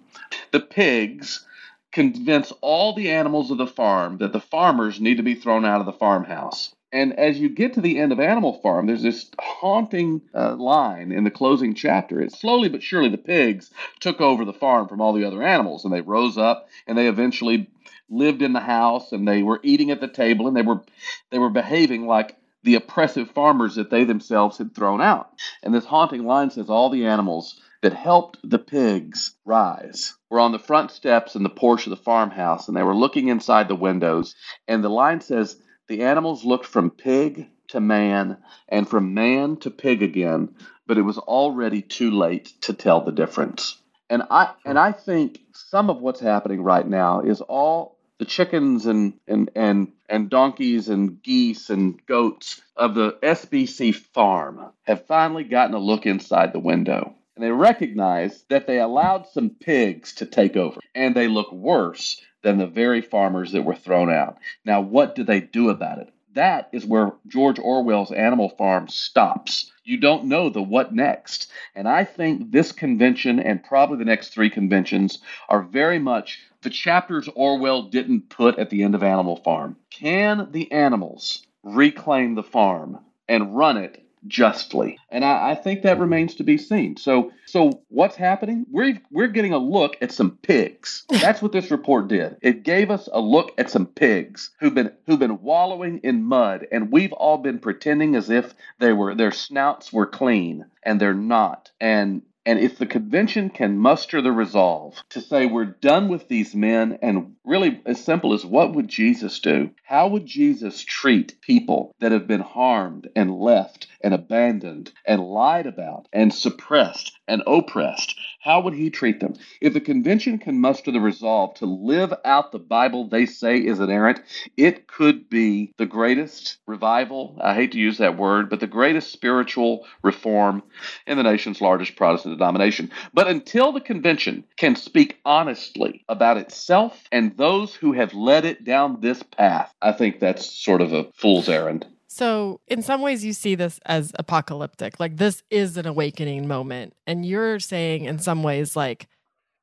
[0.52, 1.46] The pigs
[1.92, 5.82] convince all the animals of the farm that the farmers need to be thrown out
[5.82, 6.74] of the farmhouse.
[6.94, 11.14] And as you get to the end of Animal Farm, there's this haunting uh, line
[11.14, 12.20] in the closing chapter.
[12.20, 15.86] It's slowly but surely the pigs took over the farm from all the other animals,
[15.86, 17.70] and they rose up and they eventually
[18.10, 20.82] lived in the house and they were eating at the table and they were
[21.30, 25.30] they were behaving like the oppressive farmers that they themselves had thrown out.
[25.64, 30.54] And this haunting line says all the animals that helped the pigs rise were on
[30.54, 33.76] the front steps in the porch of the farmhouse and they were looking inside the
[33.76, 34.34] windows.
[34.68, 38.38] And the line says the animals looked from pig to man
[38.70, 40.56] and from man to pig again,
[40.88, 43.78] but it was already too late to tell the difference.
[44.10, 48.86] And I and I think some of what's happening right now is all the chickens
[48.86, 55.44] and, and, and, and donkeys and geese and goats of the SBC farm have finally
[55.44, 57.16] gotten a look inside the window.
[57.36, 62.22] And they recognize that they allowed some pigs to take over, and they look worse
[62.42, 64.38] than the very farmers that were thrown out.
[64.66, 66.14] Now, what do they do about it?
[66.34, 69.72] That is where George Orwell's Animal Farm stops.
[69.84, 71.52] You don't know the what next.
[71.76, 76.70] And I think this convention and probably the next three conventions are very much the
[76.70, 79.76] chapters Orwell didn't put at the end of Animal Farm.
[79.90, 84.98] Can the animals reclaim the farm and run it justly?
[85.10, 86.98] And I, I, think that remains to be seen.
[86.98, 88.66] So, so what's happening?
[88.70, 91.06] We're we're getting a look at some pigs.
[91.10, 92.38] That's what this report did.
[92.42, 96.68] It gave us a look at some pigs who've been who've been wallowing in mud,
[96.72, 101.14] and we've all been pretending as if they were their snouts were clean, and they're
[101.14, 101.72] not.
[101.80, 106.56] And and if the convention can muster the resolve to say we're done with these
[106.56, 109.72] men and really as simple as what would Jesus do?
[109.84, 115.66] How would Jesus treat people that have been harmed and left and abandoned and lied
[115.66, 118.16] about and suppressed and oppressed?
[118.42, 119.34] How would he treat them?
[119.60, 123.80] If the convention can muster the resolve to live out the Bible they say is
[123.80, 124.22] inerrant,
[124.58, 127.38] it could be the greatest revival.
[127.42, 130.64] I hate to use that word, but the greatest spiritual reform
[131.06, 132.92] in the nation's largest Protestant denomination.
[133.14, 138.64] But until the convention can speak honestly about itself and those who have led it
[138.64, 141.86] down this path, I think that's sort of a fool's errand.
[142.08, 145.00] So, in some ways, you see this as apocalyptic.
[145.00, 146.94] Like, this is an awakening moment.
[147.08, 149.08] And you're saying, in some ways, like,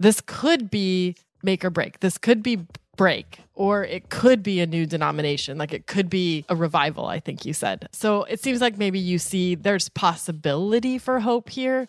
[0.00, 2.00] this could be make or break.
[2.00, 5.58] This could be break, or it could be a new denomination.
[5.58, 7.86] Like, it could be a revival, I think you said.
[7.92, 11.86] So, it seems like maybe you see there's possibility for hope here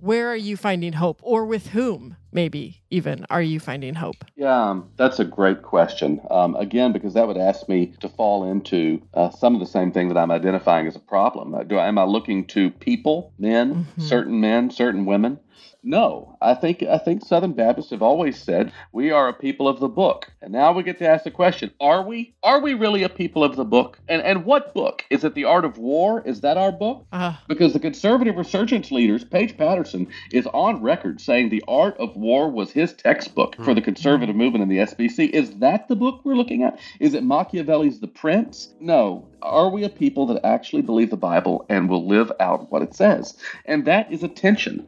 [0.00, 1.20] where are you finding hope?
[1.22, 4.24] Or with whom maybe even are you finding hope?
[4.36, 6.20] Yeah um, that's a great question.
[6.30, 9.92] Um, again because that would ask me to fall into uh, some of the same
[9.92, 11.54] thing that i'm identifying as a problem.
[11.54, 14.02] Uh, do, I am i looking to people men mm-hmm.
[14.02, 15.38] certain men certain women
[15.82, 19.80] no, I think I think Southern Baptists have always said we are a people of
[19.80, 20.30] the book.
[20.42, 22.34] And now we get to ask the question, are we?
[22.42, 23.98] Are we really a people of the book?
[24.08, 25.04] And and what book?
[25.10, 26.22] Is it The Art of War?
[26.26, 27.06] Is that our book?
[27.12, 32.16] Uh, because the conservative resurgence leaders, Paige Patterson, is on record saying The Art of
[32.16, 35.30] War was his textbook for the conservative movement in the SBC.
[35.30, 36.78] Is that the book we're looking at?
[37.00, 38.74] Is it Machiavelli's The Prince?
[38.80, 39.28] No.
[39.42, 42.94] Are we a people that actually believe the Bible and will live out what it
[42.94, 43.36] says?
[43.64, 44.86] And that is a tension.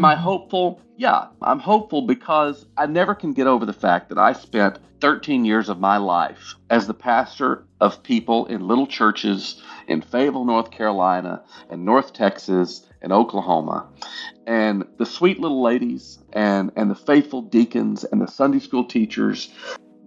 [0.00, 0.80] Am I hopeful?
[0.96, 5.44] Yeah, I'm hopeful because I never can get over the fact that I spent 13
[5.44, 10.70] years of my life as the pastor of people in little churches in Fayetteville, North
[10.70, 13.90] Carolina, and North Texas, and Oklahoma.
[14.46, 19.50] And the sweet little ladies and, and the faithful deacons and the Sunday school teachers,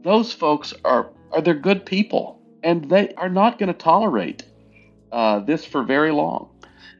[0.01, 4.43] those folks are, are they're good people and they are not going to tolerate
[5.11, 6.49] uh, this for very long.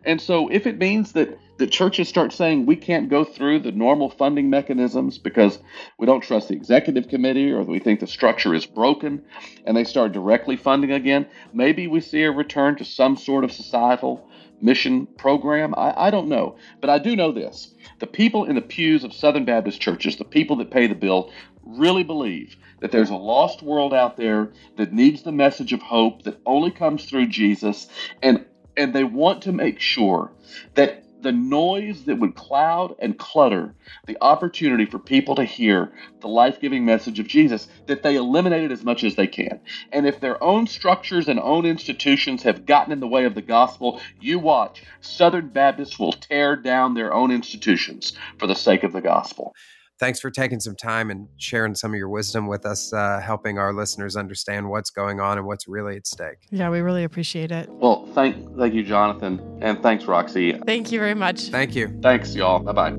[0.06, 3.72] And so, if it means that the churches start saying we can't go through the
[3.72, 5.60] normal funding mechanisms because
[6.00, 9.24] we don't trust the executive committee or we think the structure is broken,
[9.66, 13.52] and they start directly funding again, maybe we see a return to some sort of
[13.52, 14.30] societal
[14.62, 15.74] mission program.
[15.76, 16.58] I, I don't know.
[16.82, 20.26] But I do know this the people in the pews of Southern Baptist churches, the
[20.26, 21.32] people that pay the bill,
[21.64, 26.24] really believe that there's a lost world out there that needs the message of hope
[26.24, 27.88] that only comes through Jesus
[28.22, 30.32] and and they want to make sure
[30.74, 33.74] that the noise that would cloud and clutter
[34.06, 38.64] the opportunity for people to hear the life giving message of Jesus, that they eliminate
[38.66, 39.60] it as much as they can.
[39.92, 43.42] And if their own structures and own institutions have gotten in the way of the
[43.42, 44.84] gospel, you watch.
[45.02, 49.56] Southern Baptists will tear down their own institutions for the sake of the gospel
[50.00, 53.58] thanks for taking some time and sharing some of your wisdom with us, uh, helping
[53.58, 56.48] our listeners understand what's going on and what's really at stake.
[56.50, 57.70] Yeah, we really appreciate it.
[57.70, 60.60] Well, thank thank you, Jonathan, and thanks, Roxy.
[60.66, 61.50] Thank you very much.
[61.50, 62.00] Thank you.
[62.02, 62.60] Thanks, y'all.
[62.60, 62.96] Bye bye.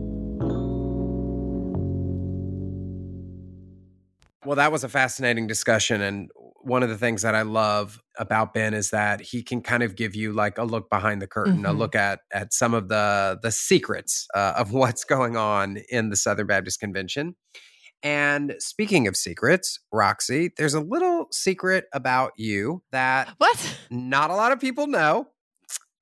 [4.45, 6.31] Well, that was a fascinating discussion, and
[6.61, 9.97] one of the things that I love about Ben is that he can kind of
[9.97, 11.67] give you like a look behind the curtain, mm-hmm.
[11.67, 16.11] a look at at some of the the secrets uh, of what's going on in
[16.11, 17.35] the Southern Baptist Convention.
[18.03, 24.35] And speaking of secrets, Roxy, there's a little secret about you that what not a
[24.35, 25.29] lot of people know.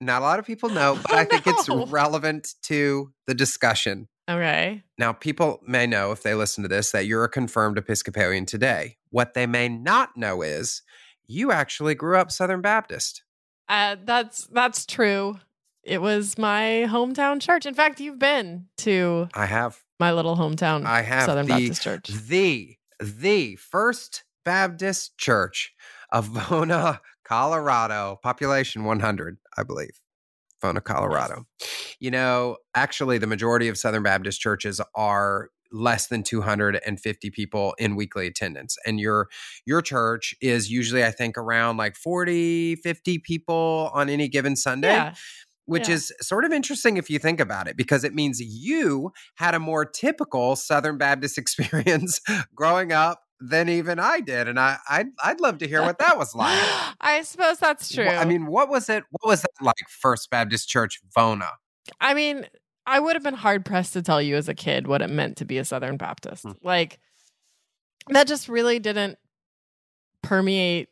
[0.00, 1.52] Not a lot of people know, but oh, I think no.
[1.52, 4.08] it's relevant to the discussion.
[4.28, 4.82] Okay.
[4.98, 8.96] Now, people may know if they listen to this that you're a confirmed Episcopalian today.
[9.10, 10.82] What they may not know is
[11.26, 13.22] you actually grew up Southern Baptist.
[13.68, 15.38] Uh, that's that's true.
[15.82, 17.66] It was my hometown church.
[17.66, 21.82] In fact, you've been to I have my little hometown I have Southern the, Baptist
[21.82, 22.08] Church.
[22.08, 25.72] The the first Baptist church
[26.10, 30.00] of Vona, Colorado, population 100, I believe.
[30.62, 31.46] Vona, Colorado.
[31.98, 37.96] You know, actually the majority of Southern Baptist churches are less than 250 people in
[37.96, 39.28] weekly attendance and your
[39.64, 44.92] your church is usually i think around like 40 50 people on any given sunday
[44.92, 45.14] yeah.
[45.64, 45.94] which yeah.
[45.94, 49.60] is sort of interesting if you think about it because it means you had a
[49.60, 52.20] more typical southern baptist experience
[52.54, 56.16] growing up than even I did, and I I'd, I'd love to hear what that
[56.16, 56.56] was like.
[57.00, 58.06] I suppose that's true.
[58.06, 59.04] I mean, what was it?
[59.10, 59.88] What was that like?
[59.88, 61.50] First Baptist Church, Vona.
[62.00, 62.46] I mean,
[62.86, 65.36] I would have been hard pressed to tell you as a kid what it meant
[65.38, 66.44] to be a Southern Baptist.
[66.44, 66.52] Hmm.
[66.62, 66.98] Like
[68.08, 69.18] that just really didn't
[70.22, 70.88] permeate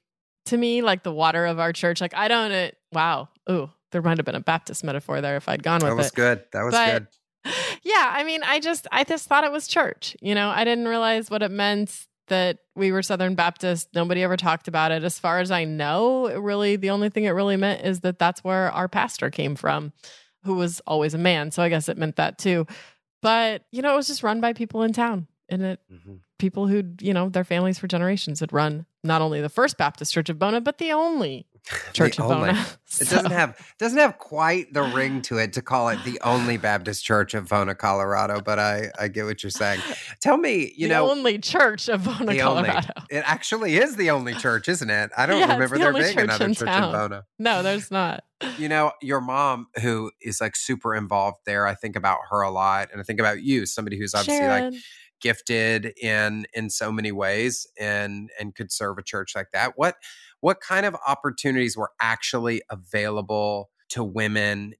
[0.46, 2.00] to me like the water of our church.
[2.00, 2.52] Like I don't.
[2.52, 3.28] It, wow.
[3.50, 5.88] Ooh, there might have been a Baptist metaphor there if I'd gone with it.
[5.88, 6.14] That was it.
[6.14, 6.44] good.
[6.52, 7.06] That was but, good.
[7.82, 10.14] Yeah, I mean, I just I just thought it was church.
[10.20, 13.88] You know, I didn't realize what it meant that we were Southern Baptist.
[13.94, 15.02] Nobody ever talked about it.
[15.02, 18.44] As far as I know, really, the only thing it really meant is that that's
[18.44, 19.92] where our pastor came from,
[20.44, 21.50] who was always a man.
[21.50, 22.66] So I guess it meant that too.
[23.22, 25.26] But, you know, it was just run by people in town.
[25.48, 26.14] And it, mm-hmm.
[26.38, 30.12] people who, you know, their families for generations had run not only the First Baptist
[30.12, 31.46] Church of Vona, but the only
[31.92, 32.50] Church of only.
[32.50, 32.76] Vona.
[33.00, 36.56] It doesn't have doesn't have quite the ring to it to call it the only
[36.56, 38.40] Baptist Church of Vona, Colorado.
[38.40, 39.80] But I I get what you're saying.
[40.20, 42.68] Tell me, you know, the know, only church of Vona, Colorado.
[42.68, 42.80] Only,
[43.10, 45.12] it actually is the only church, isn't it?
[45.16, 46.92] I don't yeah, remember the there being another in church town.
[46.92, 47.22] in Vona.
[47.38, 48.24] No, there's not.
[48.58, 51.68] You know, your mom, who is like super involved there.
[51.68, 54.72] I think about her a lot, and I think about you, somebody who's obviously Sharon.
[54.72, 54.82] like
[55.20, 59.96] gifted in in so many ways and and could serve a church like that what
[60.40, 64.74] what kind of opportunities were actually available to women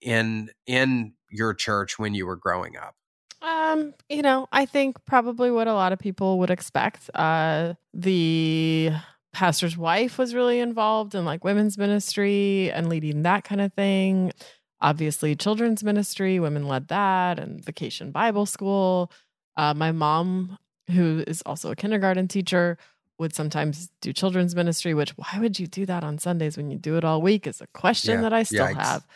[0.00, 2.94] in in your church when you were growing up?
[3.42, 8.90] Um you know i think probably what a lot of people would expect uh the
[9.32, 14.32] pastor's wife was really involved in like women's ministry and leading that kind of thing.
[14.80, 19.10] Obviously children's ministry women led that and vacation bible school.
[19.56, 20.56] Uh, my mom,
[20.90, 22.78] who is also a kindergarten teacher,
[23.20, 26.78] would sometimes do children's ministry, which why would you do that on Sundays when you
[26.78, 28.20] do it all week is a question yeah.
[28.22, 28.82] that I still Yikes.
[28.82, 29.06] have.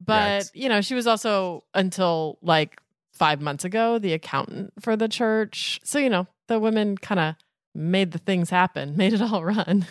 [0.00, 0.50] But, Yikes.
[0.54, 2.80] you know, she was also until like
[3.12, 5.80] five months ago the accountant for the church.
[5.82, 7.34] So, you know, the women kind of
[7.74, 9.86] made the things happen, made it all run.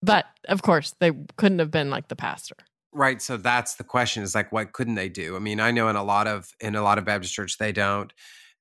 [0.00, 2.56] But of course, they couldn't have been like the pastor.
[2.92, 3.20] Right.
[3.20, 5.34] So that's the question is like, what couldn't they do?
[5.34, 7.72] I mean, I know in a lot of, in a lot of Baptist church, they
[7.72, 8.12] don't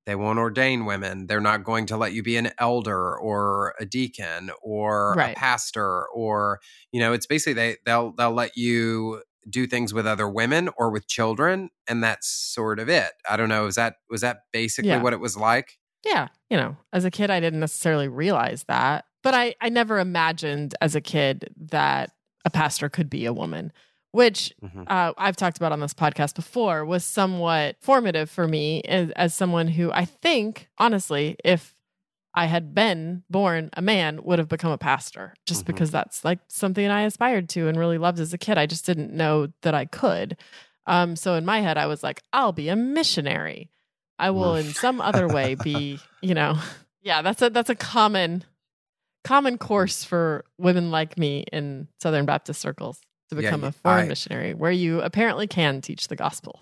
[0.05, 1.27] they won't ordain women.
[1.27, 5.35] They're not going to let you be an elder or a deacon or right.
[5.35, 6.59] a pastor or
[6.91, 10.91] you know, it's basically they they'll they'll let you do things with other women or
[10.91, 13.11] with children and that's sort of it.
[13.29, 15.01] I don't know, is that was that basically yeah.
[15.01, 15.77] what it was like?
[16.05, 19.99] Yeah, you know, as a kid I didn't necessarily realize that, but I I never
[19.99, 22.11] imagined as a kid that
[22.43, 23.71] a pastor could be a woman
[24.11, 24.83] which mm-hmm.
[24.87, 29.33] uh, I've talked about on this podcast before, was somewhat formative for me as, as,
[29.33, 31.75] someone who I think, honestly, if
[32.33, 35.73] I had been born a man, would have become a pastor, just mm-hmm.
[35.73, 38.57] because that's like something I aspired to and really loved as a kid.
[38.57, 40.37] I just didn't know that I could.
[40.87, 43.71] Um, so in my head, I was like, I'll be a missionary.
[44.19, 46.57] I will, in some other way, be, you know,
[47.01, 47.21] yeah.
[47.21, 48.43] That's a that's a common
[49.23, 52.99] common course for women like me in Southern Baptist circles
[53.31, 56.59] to become yeah, a foreign I, missionary, where you apparently can teach the gospel.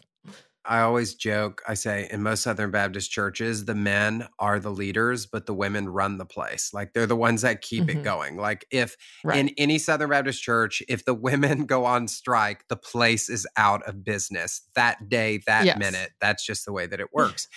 [0.66, 5.26] I always joke, I say in most Southern Baptist churches, the men are the leaders,
[5.26, 6.72] but the women run the place.
[6.74, 8.00] Like they're the ones that keep mm-hmm.
[8.00, 8.38] it going.
[8.38, 9.40] Like if right.
[9.40, 13.82] in any Southern Baptist church, if the women go on strike, the place is out
[13.88, 15.80] of business that day, that yes.
[15.80, 16.12] minute.
[16.22, 17.48] That's just the way that it works.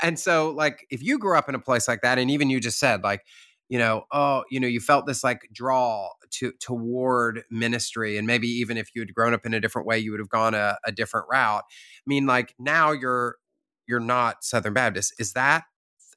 [0.00, 2.60] and so, like, if you grew up in a place like that, and even you
[2.60, 3.24] just said, like,
[3.70, 8.48] you know, oh, you know, you felt this like draw to toward ministry, and maybe
[8.48, 10.76] even if you had grown up in a different way, you would have gone a,
[10.84, 11.62] a different route.
[11.70, 13.36] I mean, like now you're
[13.86, 15.14] you're not Southern Baptist.
[15.20, 15.64] Is that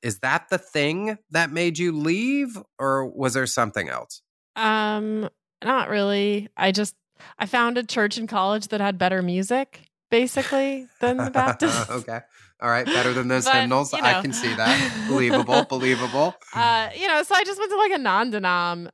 [0.01, 4.24] is that the thing that made you leave, or was there something else?
[4.56, 5.30] Um,
[5.64, 6.49] not really.
[6.58, 6.95] I just
[7.38, 11.88] I found a church in college that had better music, basically, than the Baptist.
[11.91, 12.22] okay.
[12.64, 13.91] All right, better than those but, hymnals.
[13.91, 14.07] You know.
[14.07, 15.07] I can see that.
[15.09, 16.34] believable, believable.
[16.55, 18.89] Uh, you know, so I just went to like a non-denom,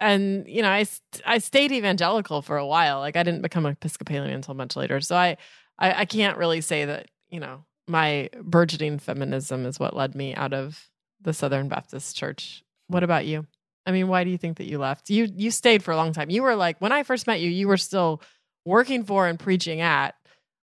[0.00, 0.84] and you know, I
[1.24, 2.98] I stayed evangelical for a while.
[2.98, 5.00] Like I didn't become Episcopalian until much later.
[5.00, 5.36] So I,
[5.78, 10.34] I I can't really say that you know my burgeoning feminism is what led me
[10.34, 10.90] out of
[11.20, 12.64] the Southern Baptist Church.
[12.88, 13.46] What about you?
[13.86, 15.08] I mean, why do you think that you left?
[15.08, 16.30] You you stayed for a long time.
[16.30, 18.20] You were like when I first met you, you were still
[18.64, 20.16] working for and preaching at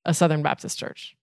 [0.04, 1.16] a Southern Baptist church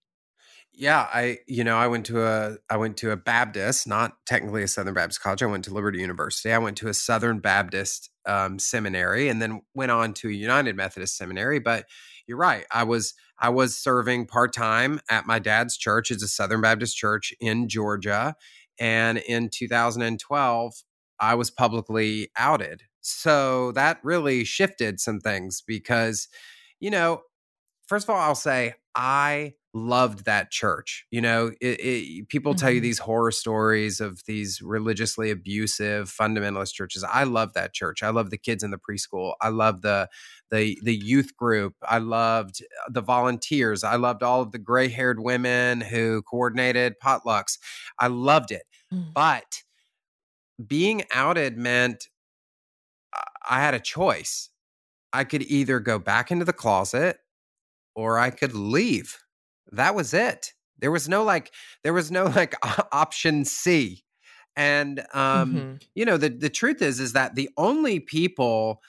[0.79, 4.63] yeah, I you know I went to a I went to a Baptist, not technically
[4.63, 5.43] a Southern Baptist college.
[5.43, 6.53] I went to Liberty University.
[6.53, 10.77] I went to a Southern Baptist um, seminary, and then went on to a United
[10.77, 11.59] Methodist seminary.
[11.59, 11.87] But
[12.29, 16.13] you're right, I was I was serving part time at my dad's church.
[16.13, 18.37] It's a Southern Baptist church in Georgia,
[18.79, 20.75] and in 2012,
[21.19, 22.85] I was publicly outed.
[23.01, 26.29] So that really shifted some things because,
[26.79, 27.23] you know,
[27.89, 29.55] first of all, I'll say I
[29.87, 31.07] loved that church.
[31.11, 32.61] You know, it, it, people mm-hmm.
[32.61, 32.85] tell you mm-hmm.
[32.85, 37.05] these horror stories of these religiously abusive fundamentalist churches.
[37.05, 38.03] I love that church.
[38.03, 39.35] I love the kids in the preschool.
[39.41, 40.09] I love the
[40.51, 41.75] the the youth group.
[41.83, 43.85] I loved uh, the volunteers.
[43.85, 47.59] I loved all of the gray-haired women who coordinated potlucks.
[47.99, 48.65] I loved it.
[48.93, 49.13] Mm.
[49.15, 49.63] But
[50.67, 52.09] being outed meant
[53.49, 54.51] I had a choice.
[55.13, 57.19] I could either go back into the closet
[57.95, 59.19] or I could leave
[59.73, 60.53] that was it.
[60.79, 61.53] There was no like,
[61.83, 62.55] there was no like
[62.93, 64.05] option C.
[64.57, 65.77] And um, Mm-hmm.
[65.95, 68.81] you know, the the truth is is that the only people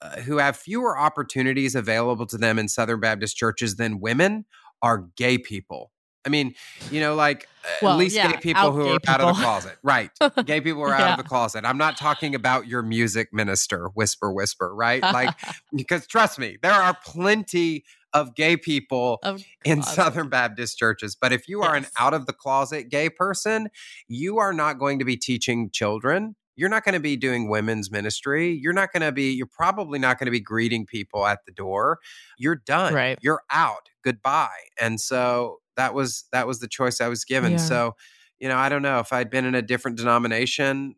[0.00, 4.46] uh, who have fewer opportunities available to them in Southern Baptist churches than women
[4.82, 5.92] are gay people.
[6.24, 6.54] I mean,
[6.88, 7.48] you know, like
[7.80, 10.10] Well, at least yeah, gay people who gay are out of the closet, right?
[10.44, 11.10] gay people are out Yeah.
[11.10, 11.64] of the closet.
[11.64, 15.04] I'm not talking about your music minister, whisper, whisper, right?
[15.10, 15.34] Like,
[15.74, 19.20] because trust me, there are plenty of gay people
[19.64, 19.82] in.
[19.82, 21.14] Southern Baptist churches.
[21.14, 23.68] But if you are an out of the closet gay person,
[24.06, 26.36] you are not going to be teaching children.
[26.56, 28.50] You're not going to be doing women's ministry.
[28.50, 31.52] You're not going to be, you're probably not going to be greeting people at the
[31.52, 32.00] door.
[32.36, 32.94] You're done.
[32.94, 33.18] Right.
[33.20, 33.90] You're out.
[34.02, 34.48] Goodbye.
[34.80, 37.52] And so that was that was the choice I was given.
[37.52, 37.58] Yeah.
[37.58, 37.94] So,
[38.40, 40.96] you know, I don't know if I'd been in a different denomination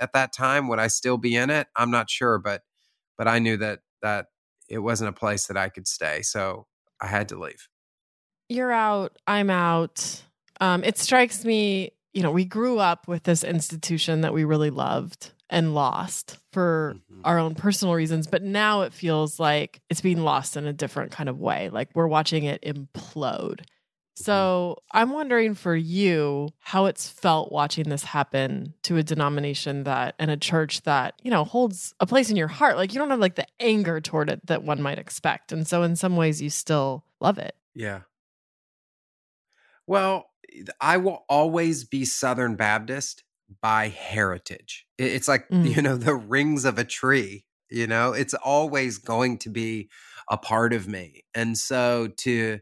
[0.00, 1.66] at that time, would I still be in it?
[1.76, 2.62] I'm not sure, but
[3.18, 4.26] but I knew that that
[4.68, 6.22] it wasn't a place that I could stay.
[6.22, 6.66] So
[7.00, 7.68] I had to leave.
[8.48, 10.22] you're out, I'm out.
[10.60, 14.68] Um, it strikes me, you know, we grew up with this institution that we really
[14.70, 17.20] loved and lost for Mhm.
[17.24, 21.12] our own personal reasons, but now it feels like it's being lost in a different
[21.12, 21.70] kind of way.
[21.70, 23.62] Like we're watching it implode.
[24.14, 30.14] So I'm wondering for you how it's felt watching this happen to a denomination that
[30.18, 32.76] and a church that, you know, holds a place in your heart.
[32.76, 35.50] Like you don't have like the anger toward it that one might expect.
[35.50, 37.56] And so in some ways you still love it.
[37.74, 38.00] Yeah.
[39.86, 40.26] Well,
[40.80, 43.24] I will always be Southern Baptist
[43.60, 44.86] by heritage.
[44.98, 45.74] It's like, Mm.
[45.74, 49.88] you know, the rings of a tree, you know, it's always going to be
[50.30, 51.24] a part of me.
[51.34, 52.60] And so to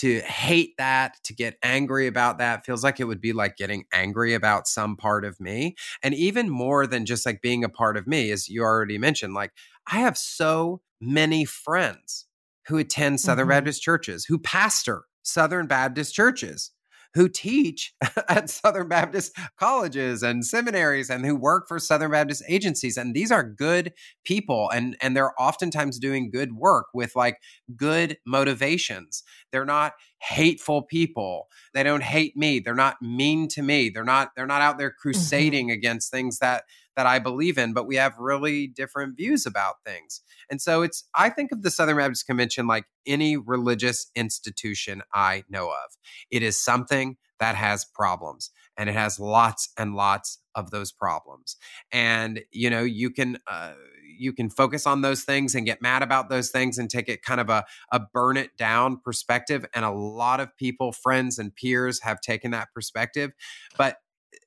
[0.00, 3.84] to hate that, to get angry about that feels like it would be like getting
[3.92, 5.74] angry about some part of me.
[6.02, 9.34] And even more than just like being a part of me, as you already mentioned,
[9.34, 9.52] like
[9.90, 12.26] I have so many friends
[12.66, 13.50] who attend Southern Mhm.
[13.50, 16.70] Baptist churches, who pastor Southern Baptist churches,
[17.14, 17.92] who teach
[18.28, 22.96] at Southern Baptist colleges and seminaries and who work for Southern Baptist agencies.
[22.96, 23.92] And these are good
[24.24, 27.38] people and, and they're oftentimes doing good work with like
[27.76, 29.22] good motivations.
[29.52, 31.48] They're not hateful people.
[31.74, 32.60] They don't hate me.
[32.60, 33.90] They're not mean to me.
[33.90, 35.00] They're not they're not out there mm-hmm.
[35.00, 36.64] crusading against things that
[37.00, 40.20] that I believe in, but we have really different views about things.
[40.50, 45.44] And so it's, I think of the Southern Baptist Convention like any religious institution I
[45.48, 45.96] know of.
[46.30, 51.56] It is something that has problems and it has lots and lots of those problems.
[51.90, 53.72] And, you know, you can, uh,
[54.18, 57.22] you can focus on those things and get mad about those things and take it
[57.22, 59.64] kind of a, a burn it down perspective.
[59.72, 63.30] And a lot of people, friends and peers have taken that perspective.
[63.78, 63.96] But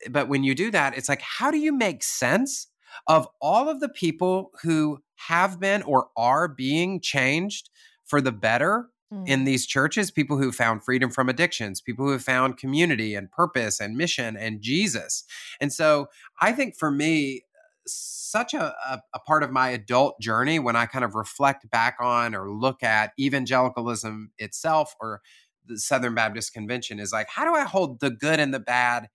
[0.10, 2.68] but when you do that, it's like, how do you make sense
[3.08, 7.70] of all of the people who have been or are being changed
[8.06, 9.28] for the better mm.
[9.28, 10.12] in these churches?
[10.12, 14.38] People who found freedom from addictions, people who have found community and purpose and mission
[14.38, 15.24] and Jesus.
[15.60, 16.08] And so
[16.41, 17.43] I think for me,
[17.86, 21.97] such a, a, a part of my adult journey when I kind of reflect back
[21.99, 25.22] on or look at evangelicalism itself or
[25.66, 29.10] the Southern Baptist Convention is like, how do I hold the good and the bad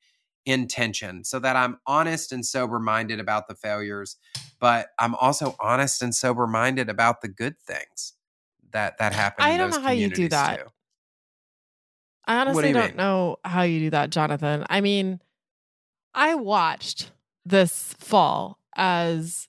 [0.48, 4.16] in tension so that I'm honest and sober minded about the failures,
[4.58, 8.14] but I'm also honest and sober minded about the good things
[8.70, 9.44] that that happen.
[9.44, 10.60] I don't know how you do that.
[10.60, 10.64] too.
[12.24, 12.96] I do honestly don't mean?
[12.96, 14.64] know how you do that, Jonathan.
[14.70, 15.20] I mean,
[16.14, 17.12] I watched
[17.44, 19.48] this fall as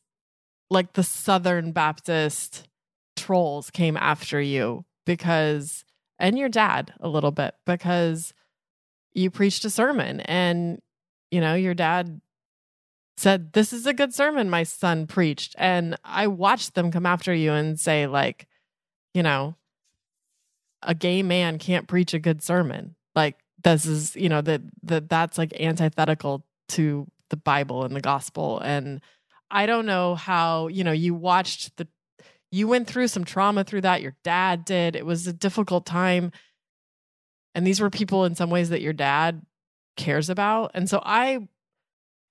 [0.70, 2.68] like the Southern Baptist
[3.16, 5.86] trolls came after you because,
[6.20, 8.34] and your dad a little bit, because
[9.14, 10.82] you preached a sermon and,
[11.32, 12.22] you know, your dad
[13.18, 15.56] said, This is a good sermon my son preached.
[15.58, 18.48] And I watched them come after you and say, like,
[19.14, 19.56] you know,
[20.82, 22.96] a gay man can't preach a good sermon.
[23.16, 28.02] Like this is, you know, that that that's like antithetical to the Bible and the
[28.02, 28.60] gospel.
[28.60, 29.02] And
[29.52, 31.88] I don't know how, you know, you watched the
[32.52, 34.02] you went through some trauma through that.
[34.02, 34.96] Your dad did.
[34.96, 36.32] It was a difficult time.
[37.54, 39.42] And these were people in some ways that your dad
[40.00, 40.72] cares about.
[40.74, 41.48] And so I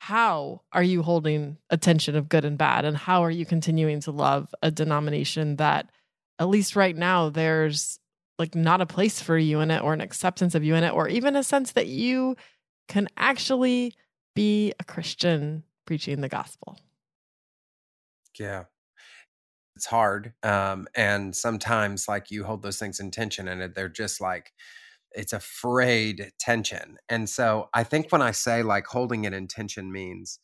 [0.00, 2.84] how are you holding attention of good and bad?
[2.84, 5.90] And how are you continuing to love a denomination that
[6.38, 7.98] at least right now there's
[8.38, 10.94] like not a place for you in it or an acceptance of you in it
[10.94, 12.36] or even a sense that you
[12.86, 13.92] can actually
[14.36, 16.78] be a Christian preaching the gospel.
[18.38, 18.64] Yeah.
[19.74, 20.32] It's hard.
[20.44, 24.52] Um, and sometimes like you hold those things in tension and they're just like,
[25.12, 26.96] it's a frayed tension.
[27.08, 30.38] And so I think when I say like holding it in tension means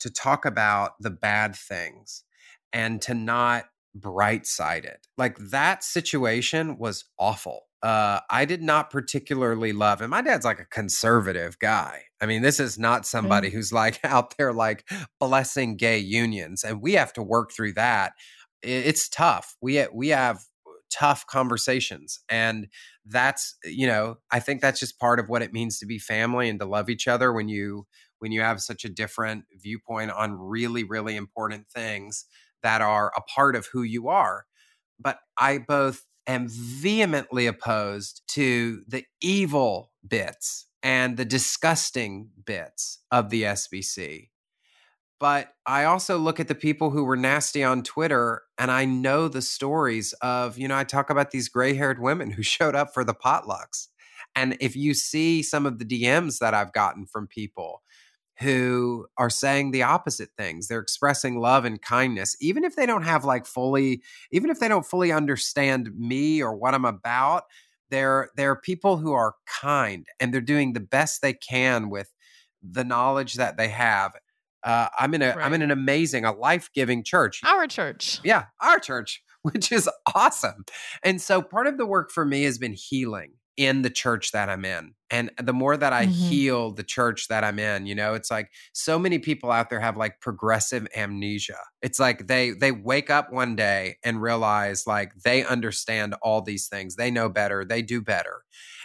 [0.00, 2.24] to talk about the bad things
[2.72, 4.96] and to not bright sided.
[5.18, 7.66] Like that situation was awful.
[7.82, 12.02] Uh, I did not particularly love, and my dad's like a conservative guy.
[12.20, 13.52] I mean, this is not somebody Mm.
[13.54, 14.88] who's like out there like
[15.18, 18.12] blessing gay unions, and we have to work through that.
[18.62, 19.56] It's tough.
[19.60, 20.44] We we have
[20.92, 22.68] tough conversations, and
[23.06, 26.48] that's you know I think that's just part of what it means to be family
[26.48, 27.86] and to love each other when you
[28.18, 32.26] when you have such a different viewpoint on really really important things
[32.62, 34.46] that are a part of who you are.
[35.00, 43.30] But I both am vehemently opposed to the evil bits and the disgusting bits of
[43.30, 44.31] the SBC.
[45.22, 49.28] But I also look at the people who were nasty on Twitter and I know
[49.28, 52.92] the stories of, you know, I talk about these gray haired women who showed up
[52.92, 53.86] for the potlucks.
[54.34, 57.82] And if you see some of the DMs that I've gotten from people,
[58.40, 60.66] who are saying the opposite things.
[60.66, 64.02] They're expressing love and kindness, even if they don't have like fully,
[64.32, 67.44] even if they don't fully understand me or what I'm about.
[67.90, 72.12] they're, they're people who are kind and they're doing the best they can with
[72.62, 74.12] the knowledge that they have.
[74.64, 75.52] Uh, I'm in a, am Right.
[75.52, 77.40] in an amazing, a life giving church.
[77.44, 78.20] Our church.
[78.24, 80.64] Yeah, our church, which is awesome.
[81.02, 84.48] And so part of the work for me has been healing in the church that
[84.48, 84.94] I'm in.
[85.10, 86.10] And the more that I Mhm.
[86.28, 89.78] heal the church that I'm in, you know, it's like so many people out there
[89.80, 91.58] have like progressive amnesia.
[91.82, 96.66] It's like they they wake up one day and realize like they understand all these
[96.66, 96.96] things.
[96.96, 98.42] They know better, they do better.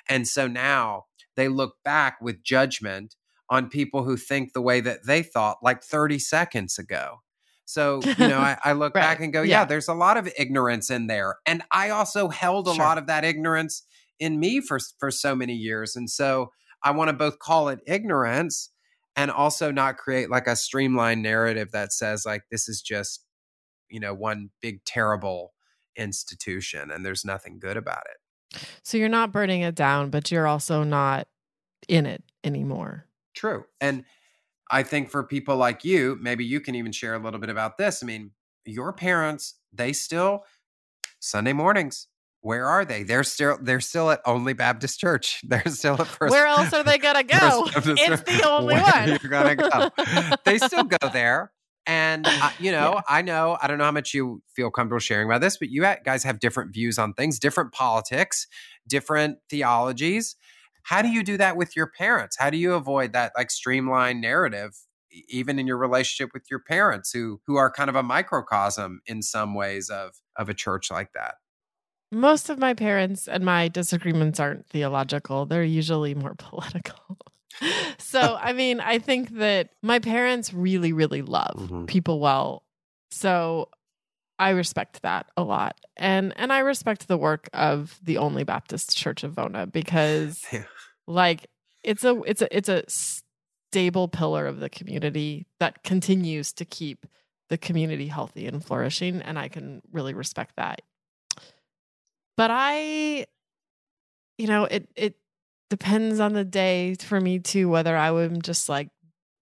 [0.09, 1.05] And so now
[1.37, 3.15] they look back with judgment
[3.49, 7.21] on people who think the way that they thought like 30 seconds ago.
[7.65, 9.65] So, you know, I, I look back and go, yeah, Yeah.
[9.65, 11.35] there's a lot of ignorance in there.
[11.45, 12.83] And I also held a Sure.
[12.85, 13.83] lot of that ignorance
[14.19, 15.95] in me for for so many years.
[15.95, 16.51] And so
[16.83, 18.69] I want to both call it ignorance
[19.15, 23.25] and also not create like a streamlined narrative that says like this is just,
[23.89, 25.53] you know, one big terrible
[25.95, 28.61] institution and there's nothing good about it.
[28.83, 31.27] So you're not burning it down, but you're also not
[31.87, 33.06] in it anymore.
[33.37, 33.65] True.
[33.79, 34.03] And
[34.71, 37.77] I think for people like you, maybe you can even share a little bit about
[37.77, 38.01] this.
[38.01, 38.31] I mean,
[38.65, 40.43] your parents, they still
[41.19, 42.07] Sunday mornings.
[42.41, 43.03] Where are they?
[43.03, 45.41] They're still they're still at Only Baptist Church.
[45.47, 46.31] They're still at First.
[46.31, 47.67] Where else are they gonna go?
[47.75, 49.07] It's the only one.
[49.07, 50.35] You're gonna go.
[50.45, 51.51] they still go there.
[51.87, 55.27] And uh, you know, I know I don't know how much you feel comfortable sharing
[55.27, 58.47] about this, but you guys have different views on things, different politics,
[58.87, 60.35] different theologies.
[60.87, 62.37] How do you do that with your parents?
[62.39, 64.71] How do you avoid that like streamlined narrative
[65.29, 69.21] even in your relationship with your parents who who are kind of a microcosm in
[69.21, 71.35] some ways of of a church like that?
[72.11, 77.17] Most of my parents and my disagreements aren't theological, they're usually more political.
[77.97, 81.87] so, I mean, I think that my parents really, really love Mhm.
[81.87, 82.63] people well.
[83.11, 83.69] So,
[84.39, 85.79] I respect that a lot.
[85.97, 90.65] And and I respect the work of the Only Baptist Church of Vona because Yeah.
[91.07, 91.47] Like
[91.83, 97.05] it's a it's a it's a stable pillar of the community that continues to keep
[97.49, 100.81] the community healthy and flourishing and I can really respect that.
[102.35, 103.25] But I
[104.37, 105.15] you know, it it
[105.69, 108.89] depends on the day for me too whether I would just like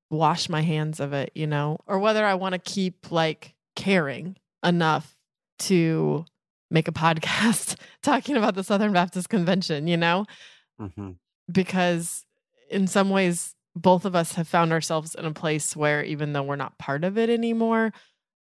[0.09, 4.37] wash my hands of it, you know, or whether I want to keep like caring
[4.63, 5.15] enough
[5.59, 6.25] to
[6.69, 10.25] make a podcast talking about the Southern Baptist Convention, you know?
[10.79, 11.11] Mm-hmm.
[11.51, 12.25] Because
[12.69, 16.43] in some ways both of us have found ourselves in a place where even though
[16.43, 17.91] we're not part of it anymore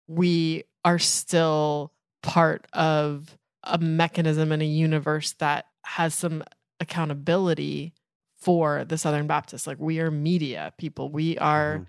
[0.07, 6.43] we are still part of a mechanism and a universe that has some
[6.79, 7.93] accountability
[8.39, 11.87] for the southern baptists like we are media people we are Mhm.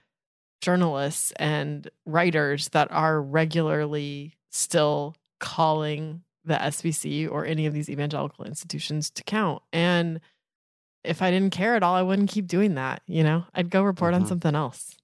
[0.61, 8.44] journalists and writers that are regularly still calling the SBC or any of these evangelical
[8.44, 9.62] institutions to count.
[9.72, 10.20] And
[11.05, 13.03] if I didn't care at all, I wouldn't keep doing that.
[13.07, 14.14] You know, I'd go report Mhm.
[14.14, 14.96] on something else.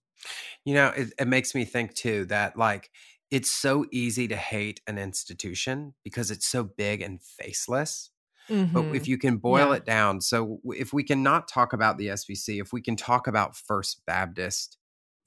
[0.64, 2.90] You know, it, it makes me think too that like
[3.30, 8.10] it's so easy to hate an institution because it's so big and faceless.
[8.74, 8.94] But Mhm.
[8.94, 9.74] if you can boil Yeah.
[9.74, 13.26] it down, so if we can not talk about the SBC, if we can talk
[13.26, 14.78] about First Baptist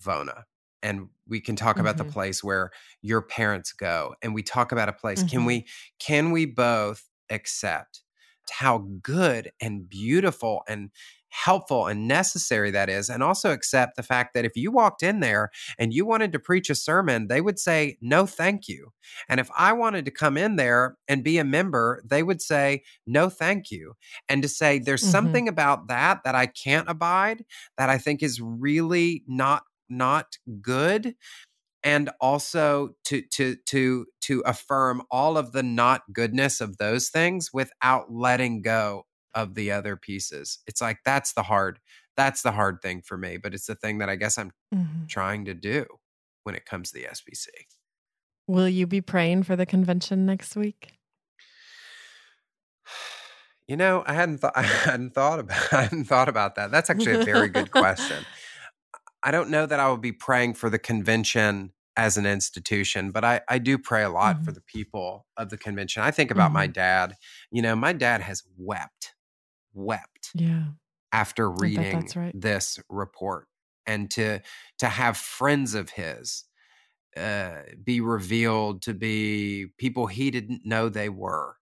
[0.04, 0.44] Vona,
[0.84, 2.06] and we can talk about the Mhm.
[2.06, 5.48] place where your parents go, and we talk about a place, can Mhm.
[5.48, 5.68] we
[6.00, 8.01] can we both accept
[8.52, 10.92] how good and beautiful and
[11.30, 15.22] helpful and necessary that is, and also accept the fact that if you walked in
[15.22, 15.50] there
[15.80, 18.92] and you wanted to preach a sermon, they would say no, thank you.
[19.30, 22.84] And if I wanted to come in there and be a member, they would say,
[23.08, 23.94] no, thank you.
[24.28, 25.08] And to say there's Mhm.
[25.08, 27.46] something about that that I can't abide
[27.78, 31.16] that I think is really not not good.
[31.84, 37.52] And also to to to to affirm all of the not goodness of those things
[37.54, 40.60] without letting go of the other pieces.
[40.68, 41.80] It's like that's the hard
[42.18, 45.08] that's the hard thing for me, but it's the thing that I guess I'm Mhm.
[45.08, 45.86] trying to do
[46.44, 47.50] when it comes to the SBC.
[48.48, 51.00] Will you be praying for the convention next week?
[53.68, 56.72] You know, I hadn't thought I hadn't thought about I hadn't thought about that.
[56.72, 58.26] That's actually a very good question.
[59.24, 63.24] I don't know that I will be praying for the convention as an institution, but
[63.24, 64.54] I, I do pray a lot for Mhm.
[64.54, 66.04] the people of the convention.
[66.04, 66.74] I think about my Mhm.
[66.74, 67.16] dad.
[67.52, 69.14] You know, my dad has wept,
[69.74, 70.72] wept Yeah.
[71.12, 72.36] after reading right.
[72.36, 73.48] this report
[73.88, 74.40] and to
[74.80, 76.46] to have friends of his
[77.18, 81.58] uh, be revealed to be people he didn't know they were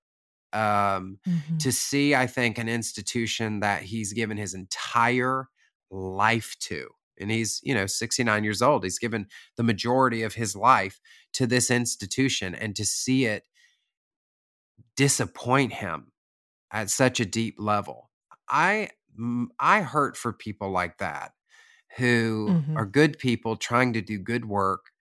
[0.54, 1.60] um, Mhm.
[1.60, 5.50] to see i think an institution that he's given his entire
[5.92, 6.90] life to
[7.20, 11.00] and he's you know 69 years old he's given the majority of his life
[11.34, 13.46] to this institution and to see it
[14.96, 16.12] disappoint him
[16.72, 18.12] at such a deep level
[18.50, 18.90] i
[19.60, 21.34] i hurt for people like that
[21.98, 22.76] who Mhm.
[22.76, 24.92] are good people trying to do good work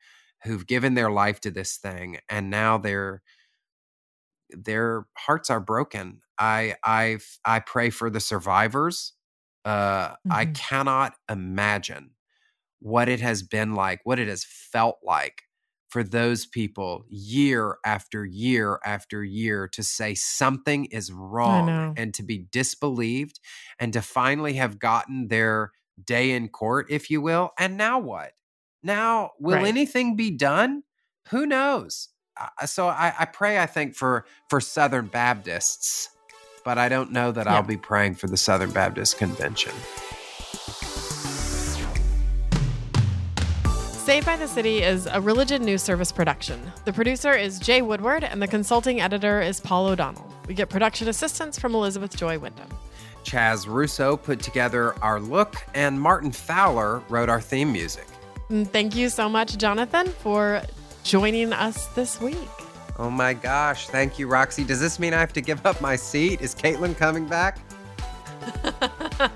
[0.44, 3.22] who've given their life to this thing and now they're
[4.50, 9.12] their hearts are broken i i i pray for the survivors
[9.64, 10.54] uh i Mhm.
[10.54, 12.10] cannot imagine
[12.80, 15.42] what it has been like what it has felt like
[15.88, 22.22] for those people year after year after year to say something is wrong and to
[22.22, 23.40] be disbelieved
[23.78, 25.72] and to finally have gotten their
[26.04, 28.32] day in court if you will and now what
[28.82, 29.64] now will Right.
[29.64, 30.82] anything be done
[31.30, 32.10] who knows
[32.66, 36.10] so I, I pray i think for for southern baptists
[36.64, 37.54] but i don't know that Yeah.
[37.56, 39.72] i'll be praying for the southern baptist convention
[44.08, 46.72] Saved by the City is a religion news service production.
[46.86, 50.26] The producer is Jay Woodward, and the consulting editor is Paul O'Donnell.
[50.46, 52.68] We get production assistance from Elizabeth Joy Wyndham.
[53.22, 58.06] chaz russo put together our look and martin fowler wrote our theme music
[58.48, 60.62] mm, thank you so much, Jonathan, for
[61.04, 62.38] joining us this week.
[62.98, 65.94] Oh my gosh thank you roxy does this mean i have to give up my
[65.96, 67.58] seat is Katelyn coming back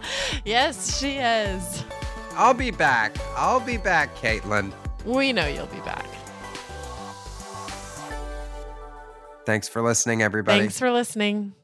[0.44, 1.84] yes, she is.
[2.34, 4.72] i'll be back i'll be back Katelyn
[5.04, 6.06] We know you'll be back.
[9.44, 11.54] thanks for listening everybody Thanks for listening.